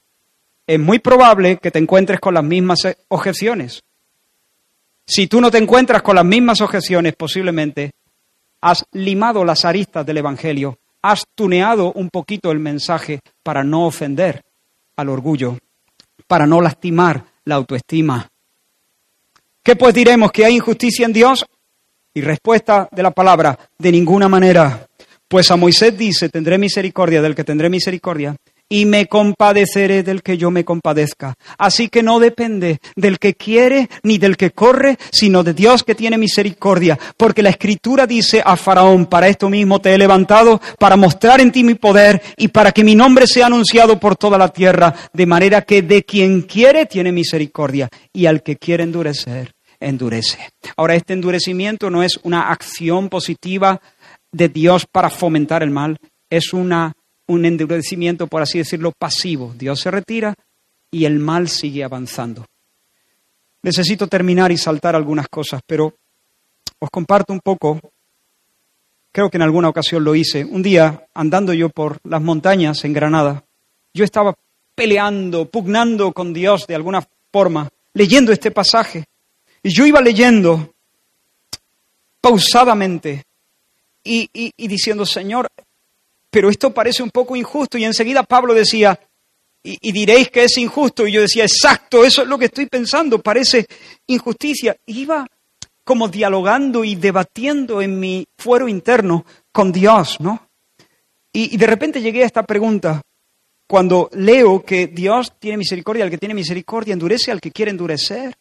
[0.69, 3.81] es muy probable que te encuentres con las mismas objeciones.
[5.03, 7.89] Si tú no te encuentras con las mismas objeciones, posiblemente
[8.61, 14.43] has limado las aristas del Evangelio, has tuneado un poquito el mensaje para no ofender
[14.95, 15.57] al orgullo,
[16.27, 18.29] para no lastimar la autoestima.
[19.63, 20.31] ¿Qué pues diremos?
[20.31, 21.47] ¿Que hay injusticia en Dios?
[22.13, 24.85] Y respuesta de la palabra, de ninguna manera.
[25.27, 28.35] Pues a Moisés dice, tendré misericordia del que tendré misericordia
[28.69, 31.33] y me compadeceré del que yo me compadezca.
[31.57, 35.95] Así que no depende del que quiere ni del que corre, sino de Dios que
[35.95, 36.97] tiene misericordia.
[37.17, 41.51] Porque la escritura dice a Faraón, para esto mismo te he levantado, para mostrar en
[41.51, 45.25] ti mi poder y para que mi nombre sea anunciado por toda la tierra, de
[45.25, 50.37] manera que de quien quiere tiene misericordia y al que quiere endurecer, endurece.
[50.77, 53.81] Ahora, este endurecimiento no es una acción positiva
[54.31, 55.97] de Dios para fomentar el mal,
[56.29, 56.93] es una
[57.29, 59.53] un endurecimiento, por así decirlo, pasivo.
[59.55, 60.33] Dios se retira
[60.89, 62.45] y el mal sigue avanzando.
[63.61, 65.93] Necesito terminar y saltar algunas cosas, pero
[66.79, 67.79] os comparto un poco,
[69.11, 72.93] creo que en alguna ocasión lo hice, un día andando yo por las montañas en
[72.93, 73.43] Granada,
[73.93, 74.33] yo estaba
[74.73, 79.05] peleando, pugnando con Dios de alguna forma, leyendo este pasaje,
[79.61, 80.73] y yo iba leyendo
[82.21, 83.23] pausadamente
[84.03, 85.47] y, y diciendo, Señor,
[86.29, 87.77] pero esto parece un poco injusto.
[87.77, 88.99] Y enseguida Pablo decía,
[89.63, 91.07] y, diréis que es injusto.
[91.07, 93.65] Y yo decía, exacto, eso es lo que estoy pensando, parece
[94.07, 94.75] injusticia.
[94.85, 95.25] iba
[95.83, 100.47] como dialogando y debatiendo en mi fuero interno con Dios, ¿no?
[101.33, 103.01] Y, y de repente llegué a esta pregunta.
[103.67, 108.35] Cuando leo que Dios tiene misericordia, al que tiene misericordia endurece al que quiere endurecer.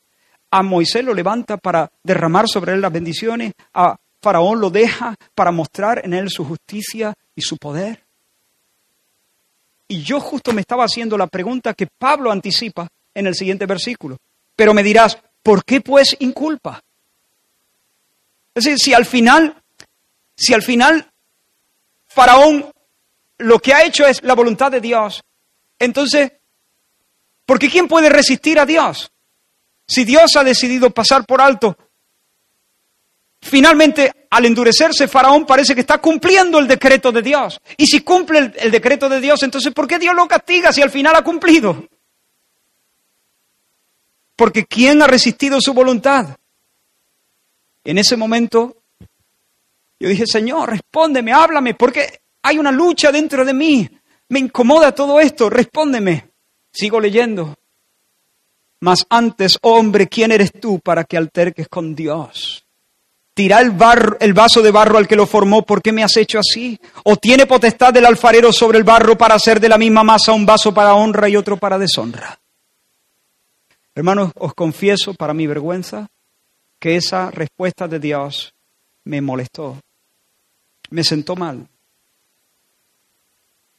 [0.51, 5.53] A Moisés lo levanta para derramar sobre él las bendiciones, a Faraón lo deja para
[5.53, 8.05] mostrar en él su justicia y su poder.
[9.87, 14.19] Y yo justo me estaba haciendo la pregunta que Pablo anticipa en el siguiente versículo.
[14.55, 16.83] Pero me dirás, ¿por qué pues inculpa?
[18.55, 19.63] Es decir, si al final,
[20.37, 21.11] si al final
[22.07, 22.71] Faraón
[23.39, 25.23] lo que ha hecho es la voluntad de Dios,
[25.79, 26.33] entonces,
[27.47, 29.11] ¿por qué quién puede resistir a Dios?
[29.87, 31.79] Si Dios ha decidido pasar por alto
[33.49, 37.59] Finalmente, al endurecerse, Faraón parece que está cumpliendo el decreto de Dios.
[37.79, 40.91] Y si cumple el, decreto de Dios, entonces ¿por qué Dios lo castiga si al
[40.91, 41.89] final ha cumplido?
[44.37, 46.37] Porque ¿quién ha resistido su voluntad?
[47.85, 48.77] En ese momento,
[49.99, 53.89] yo dije, Señor, respóndeme, háblame, porque hay una lucha dentro de mí.
[54.29, 56.29] Me incomoda todo esto, respóndeme.
[56.71, 57.55] Sigo leyendo.
[58.81, 62.68] Mas antes, hombre, ¿quién eres tú para que alterques con Dios?
[63.39, 63.73] Tira el,
[64.19, 66.77] el vaso de barro al que lo formó, ¿por qué me has hecho así?
[67.05, 70.45] ¿O tiene potestad del alfarero sobre el barro para hacer de la misma masa un
[70.45, 72.41] vaso para honra y otro para deshonra?
[73.95, 76.09] Hermanos, os confieso para mi vergüenza
[76.81, 78.55] que esa respuesta de Dios
[79.05, 79.79] me molestó,
[80.91, 81.65] me sentó mal,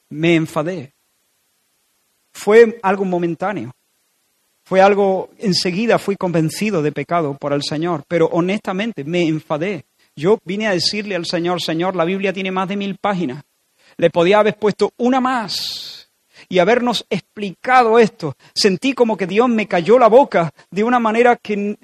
[0.08, 0.94] me enfadé.
[2.32, 3.74] Fue algo momentáneo.
[4.70, 9.86] Fue algo, enseguida fui convencido de pecado por el Señor, pero honestamente me enfadé.
[10.16, 13.44] Yo vine a decirle al Señor, Señor, la Biblia tiene más de mil páginas.
[13.98, 16.12] Le podía haber puesto una más
[16.48, 18.36] y habernos explicado esto.
[18.54, 21.76] Sentí como que Dios me cayó la boca de una manera que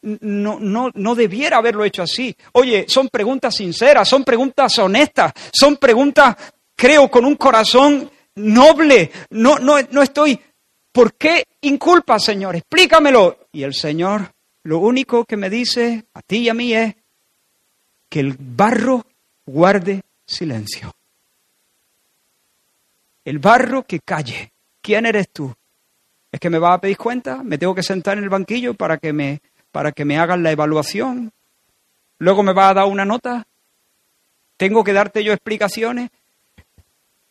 [0.00, 2.34] no, no, no debiera haberlo hecho así.
[2.52, 6.34] Oye, son preguntas sinceras, son preguntas honestas, son preguntas,
[6.74, 9.10] creo, con un corazón noble.
[9.28, 10.40] No, no, no estoy
[10.96, 12.56] ¿Por qué inculpa, Señor?
[12.56, 13.48] Explícamelo.
[13.52, 14.32] Y el Señor
[14.62, 16.94] lo único que me dice a ti y a mí es
[18.08, 19.04] que el barro
[19.44, 20.90] guarde silencio.
[23.26, 24.54] El barro que calle.
[24.80, 25.54] ¿Quién eres tú?
[26.32, 27.42] ¿Es que me vas a pedir cuenta?
[27.42, 29.42] ¿Me tengo que sentar en el banquillo para que me,
[29.72, 31.30] para que me hagan la evaluación?
[32.16, 33.46] ¿Luego me vas a dar una nota?
[34.56, 36.08] ¿Tengo que darte yo explicaciones?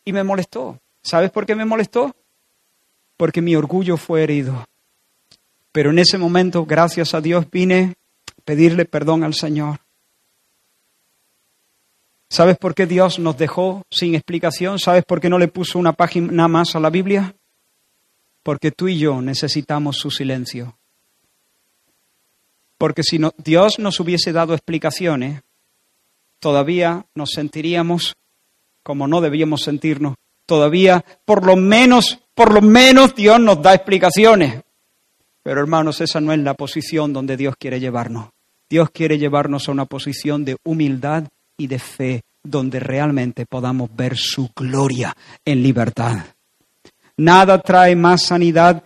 [0.04, 0.78] Y me molestó.
[1.02, 2.14] ¿Sabes por qué me molestó?
[3.16, 4.66] Porque mi orgullo fue herido.
[5.72, 7.94] Pero en ese momento, gracias a Dios, vine
[8.30, 9.80] a pedirle perdón al Señor.
[12.28, 14.78] ¿Sabes por qué Dios nos dejó sin explicación?
[14.78, 17.34] ¿Sabes por qué no le puso una página más a la Biblia?
[18.42, 20.76] Porque tú y yo necesitamos su silencio.
[22.78, 25.42] Porque si no, Dios nos hubiese dado explicaciones,
[26.40, 28.16] todavía nos sentiríamos
[28.82, 30.14] como no debíamos sentirnos.
[30.46, 34.62] Todavía, por lo menos, por lo menos Dios nos da explicaciones.
[35.42, 38.28] Pero hermanos, esa no es la posición donde Dios quiere llevarnos.
[38.68, 41.24] Dios quiere llevarnos a una posición de humildad
[41.56, 45.16] y de fe, donde realmente podamos ver su gloria
[45.46, 46.18] en libertad.
[47.16, 48.84] Nada trae más sanidad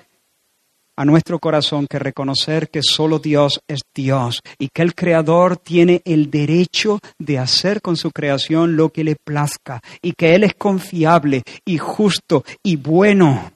[1.00, 6.02] a nuestro corazón que reconocer que solo Dios es Dios y que el Creador tiene
[6.04, 10.52] el derecho de hacer con su creación lo que le plazca y que Él es
[10.56, 13.50] confiable y justo y bueno.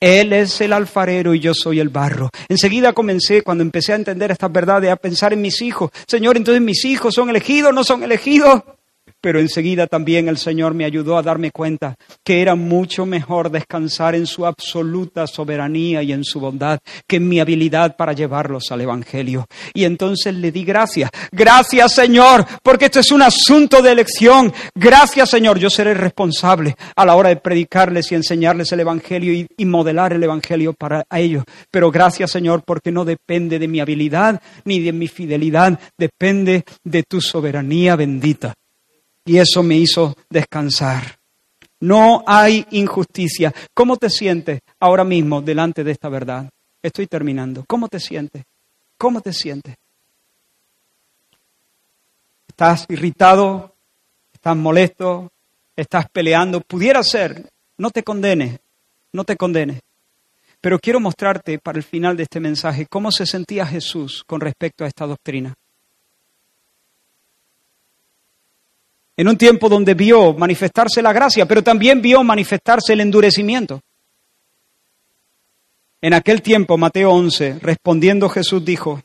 [0.00, 2.30] Él es el alfarero y yo soy el barro.
[2.48, 5.90] Enseguida comencé, cuando empecé a entender estas verdades, a pensar en mis hijos.
[6.06, 8.62] Señor, entonces mis hijos son elegidos, no son elegidos
[9.24, 14.14] pero enseguida también el Señor me ayudó a darme cuenta que era mucho mejor descansar
[14.14, 18.82] en su absoluta soberanía y en su bondad que en mi habilidad para llevarlos al
[18.82, 19.46] Evangelio.
[19.72, 21.08] Y entonces le di gracias.
[21.32, 24.52] Gracias Señor, porque esto es un asunto de elección.
[24.74, 29.64] Gracias Señor, yo seré responsable a la hora de predicarles y enseñarles el Evangelio y,
[29.64, 31.44] modelar el Evangelio para ellos.
[31.70, 37.02] Pero gracias Señor, porque no depende de mi habilidad ni de mi fidelidad, depende de
[37.04, 38.52] tu soberanía bendita
[39.24, 41.18] y eso me hizo descansar.
[41.80, 43.54] No hay injusticia.
[43.74, 46.48] ¿Cómo te sientes ahora mismo delante de esta verdad?
[46.82, 47.64] Estoy terminando.
[47.66, 48.44] ¿Cómo te sientes?
[48.96, 49.74] ¿Cómo te sientes?
[52.48, 53.74] ¿Estás irritado?
[54.32, 55.30] ¿Estás molesto?
[55.76, 56.60] ¿Estás peleando?
[56.60, 57.50] Pudiera ser.
[57.76, 58.60] No te condenes.
[59.12, 59.80] No te condenes.
[60.60, 64.84] Pero quiero mostrarte para el final de este mensaje cómo se sentía Jesús con respecto
[64.84, 65.54] a esta doctrina.
[69.16, 73.80] En un tiempo donde vio manifestarse la gracia, pero también vio manifestarse el endurecimiento.
[76.00, 79.02] En aquel tiempo, Mateo 11, respondiendo Jesús dijo,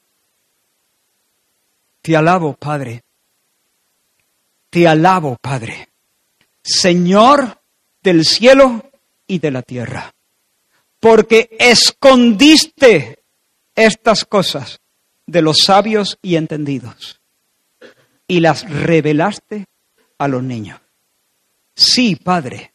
[2.01, 3.03] Te alabo, Padre,
[4.69, 5.89] te alabo, Padre,
[6.61, 7.61] Señor
[8.01, 8.91] del cielo
[9.27, 10.13] y de la tierra,
[10.99, 13.19] porque escondiste
[13.75, 14.79] estas cosas
[15.25, 17.19] de los sabios y entendidos
[18.29, 19.65] y las revelaste
[20.19, 20.79] a los niños.
[21.75, 22.73] Sí, Padre,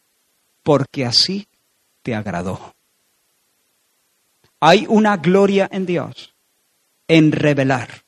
[0.62, 1.46] porque así
[2.02, 2.74] te agradó.
[4.58, 6.34] Hay una gloria en Dios
[7.06, 8.04] en revelar,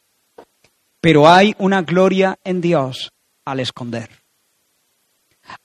[1.01, 3.13] pero hay una gloria en Dios
[3.45, 4.11] al esconder.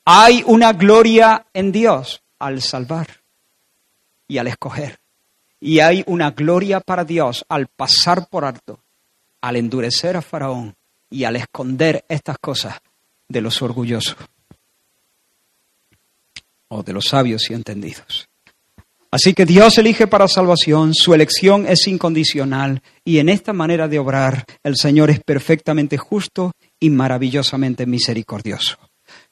[0.04, 3.08] Hay una gloria en Dios al salvar
[4.28, 5.00] y al escoger.
[5.62, 8.84] Y hay una gloria para Dios al pasar por alto,
[9.40, 10.76] al endurecer a Faraón
[11.10, 12.82] y al esconder estas cosas
[13.32, 14.16] de los orgullosos
[16.68, 18.28] o de los sabios y entendidos.
[19.10, 24.00] Así que Dios elige para salvación, su elección es incondicional y en esta manera de
[24.00, 28.78] obrar el Señor es perfectamente justo y maravillosamente misericordioso.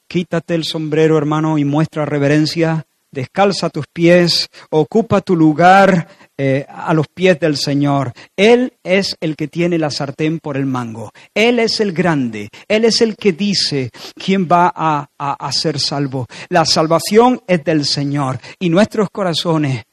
[0.07, 6.07] Quítate el sombrero, hermano, y muestra reverencia descalza tus pies, ocupa tu lugar
[6.41, 8.13] eh, a los pies del Señor.
[8.37, 11.11] Él es el que tiene la sartén por el mango.
[11.33, 12.47] Él es el grande.
[12.65, 16.27] Él es el que dice quién va a, a ser salvo.
[16.47, 19.83] La salvación es del Señor y nuestros corazones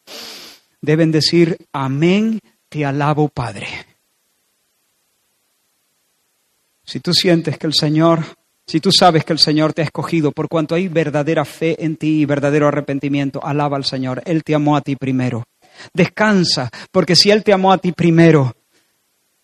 [0.80, 3.66] deben decir, amén, te alabo Padre.
[6.84, 8.24] Si tú sientes que el Señor
[8.68, 11.96] si tú sabes que el Señor te ha escogido por cuanto hay verdadera fe en
[11.96, 14.22] ti y verdadero arrepentimiento, alaba al Señor.
[14.26, 15.44] Él te amó a ti primero.
[15.92, 18.54] Descansa, porque si Él te amó a ti primero,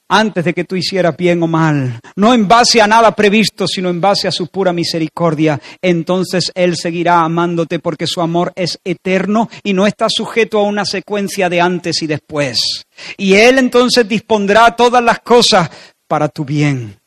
[0.09, 3.89] antes de que tú hicieras bien o mal, no en base a nada previsto, sino
[3.89, 9.49] en base a su pura misericordia, entonces Él seguirá amándote porque su amor es eterno
[9.63, 12.85] y no está sujeto a una secuencia de antes y después.
[13.17, 15.71] Y Él entonces dispondrá todas las cosas
[16.07, 17.02] para tu bien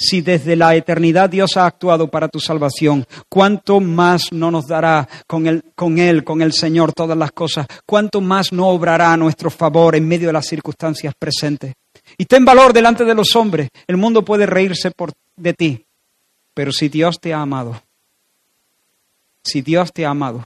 [0.00, 5.06] si desde la eternidad Dios ha actuado para tu salvación, ¿cuánto más no nos dará
[5.26, 7.66] con él, con el Señor, todas las cosas?
[7.84, 11.74] ¿Cuánto más no obrará a nuestro favor en medio de las circunstancias presentes?
[12.16, 13.68] Y ten valor delante de los hombres.
[13.86, 15.84] El mundo puede reírse por, de ti,
[16.54, 17.82] pero si Dios te ha amado,
[19.44, 20.44] si Dios te ha amado,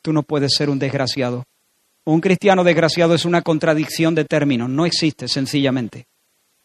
[0.00, 1.44] tú no puedes ser un desgraciado.
[2.06, 6.06] Un cristiano desgraciado es una contradicción de términos, no existe sencillamente.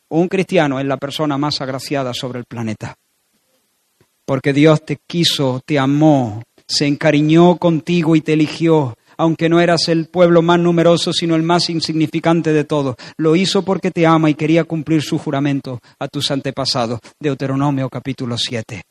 [0.10, 2.96] Un cristiano es la persona más agraciada sobre el planeta.
[4.26, 9.88] Porque Dios te quiso, te amó, se encariñó contigo y te eligió, aunque no eras
[9.90, 12.96] el pueblo más numeroso, sino el más insignificante de todos.
[13.18, 17.00] Lo hizo porque te ama y quería cumplir su juramento a tus antepasados.
[17.20, 18.84] Deuteronomio capítulo 7.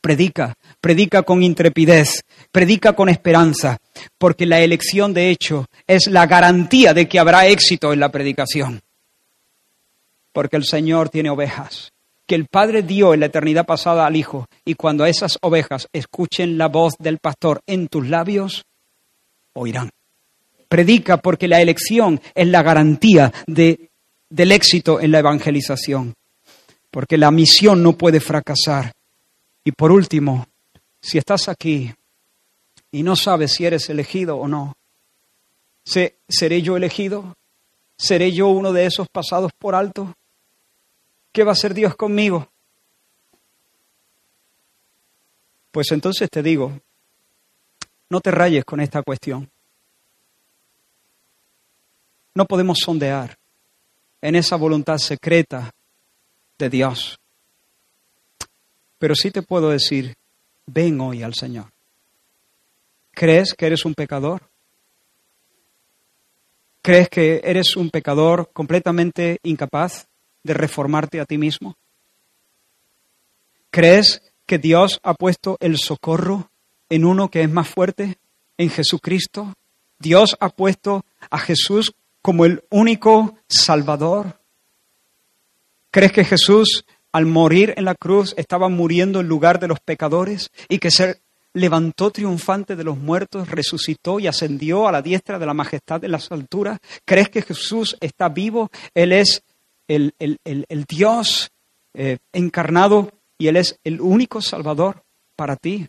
[0.00, 3.78] Predica, predica con intrepidez, predica con esperanza,
[4.16, 8.80] porque la elección de hecho es la garantía de que habrá éxito en la predicación.
[10.32, 11.92] Porque el Señor tiene ovejas
[12.30, 16.58] que el Padre dio en la eternidad pasada al Hijo, y cuando esas ovejas escuchen
[16.58, 18.64] la voz del pastor en tus labios,
[19.52, 19.90] oirán.
[20.68, 23.90] Predica porque la elección es la garantía de,
[24.28, 26.14] del éxito en la evangelización,
[26.92, 28.92] porque la misión no puede fracasar.
[29.64, 30.46] Y por último,
[31.02, 31.92] si estás aquí
[32.92, 34.74] y no sabes si eres elegido o no,
[35.82, 37.36] ¿seré yo elegido?
[37.98, 40.14] ¿Seré yo uno de esos pasados por alto?
[41.32, 42.50] ¿Qué va a hacer Dios conmigo?
[45.70, 46.80] Pues entonces te digo,
[48.08, 49.48] no te rayes con esta cuestión.
[52.34, 53.38] No podemos sondear
[54.20, 55.72] en esa voluntad secreta
[56.58, 57.18] de Dios.
[58.98, 60.14] Pero sí te puedo decir,
[60.66, 61.66] ven hoy al Señor.
[63.12, 64.42] ¿Crees que eres un pecador?
[66.82, 70.09] ¿Crees que eres un pecador completamente incapaz
[70.42, 71.76] de reformarte a ti mismo?
[73.70, 76.50] ¿Crees que Dios ha puesto el socorro
[76.88, 78.18] en uno que es más fuerte,
[78.58, 79.54] en Jesucristo?
[79.98, 81.92] Dios ha puesto a Jesús
[82.22, 84.40] como el único Salvador.
[85.90, 90.50] ¿Crees que Jesús al morir en la cruz estaba muriendo en lugar de los pecadores
[90.68, 91.20] y que se
[91.52, 96.08] levantó triunfante de los muertos, resucitó y ascendió a la diestra de la majestad de
[96.08, 96.78] las alturas?
[97.04, 98.70] ¿Crees que Jesús está vivo?
[98.94, 99.42] Él es
[99.90, 101.50] el, Dios
[101.94, 105.02] eh, encarnado y Él es el único Salvador
[105.36, 105.88] para ti.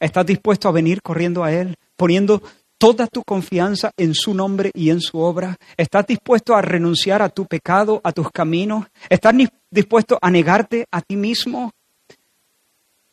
[0.00, 2.42] ¿Estás dispuesto a venir corriendo a Él, poniendo
[2.76, 5.56] toda tu confianza en su nombre y en su obra?
[5.76, 8.86] ¿Estás dispuesto a renunciar a tu pecado, a tus caminos?
[9.08, 9.34] ¿Estás
[9.70, 11.72] dispuesto a negarte a ti mismo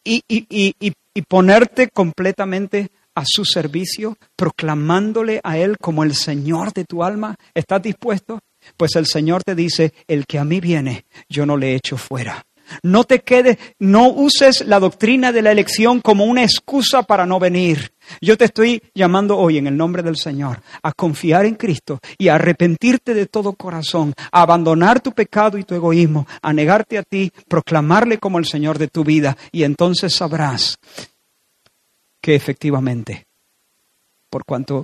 [0.03, 7.03] y, y ponerte completamente a su servicio, proclamándole a Él como el Señor de tu
[7.03, 7.35] alma?
[7.53, 8.39] ¿Estás dispuesto?
[8.77, 12.45] Pues el Señor te dice, el que a mí viene, yo no le echo fuera.
[12.81, 17.39] No te quedes, no uses la doctrina de la elección como una excusa para no
[17.39, 17.93] venir.
[18.21, 22.27] Yo te estoy llamando hoy en el nombre del Señor a confiar en Cristo y
[22.27, 27.03] a arrepentirte de todo corazón, a abandonar tu pecado y tu egoísmo, a negarte a
[27.03, 30.77] ti, proclamarle como el Señor de tu vida y entonces sabrás
[32.19, 33.27] que efectivamente,
[34.29, 34.83] por cuanto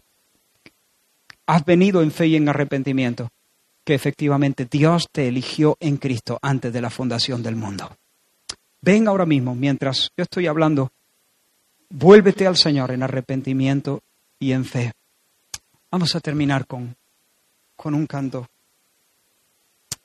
[1.47, 3.29] has venido en fe y en arrepentimiento,
[3.91, 7.93] que efectivamente Dios te eligió en Cristo antes de la fundación del mundo.
[8.79, 10.93] Ven ahora mismo, mientras yo estoy hablando,
[11.89, 14.01] vuélvete al Señor en arrepentimiento
[14.39, 14.93] y en fe.
[15.91, 16.95] Vamos a terminar con,
[17.75, 18.47] con un canto.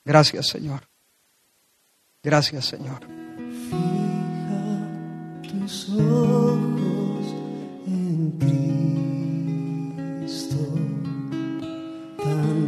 [0.03, 0.81] Gracias, Señor.
[2.21, 3.07] Gracias, Señor.
[3.69, 4.81] Fija
[5.43, 7.25] tus ojos
[7.87, 8.86] en Cristo,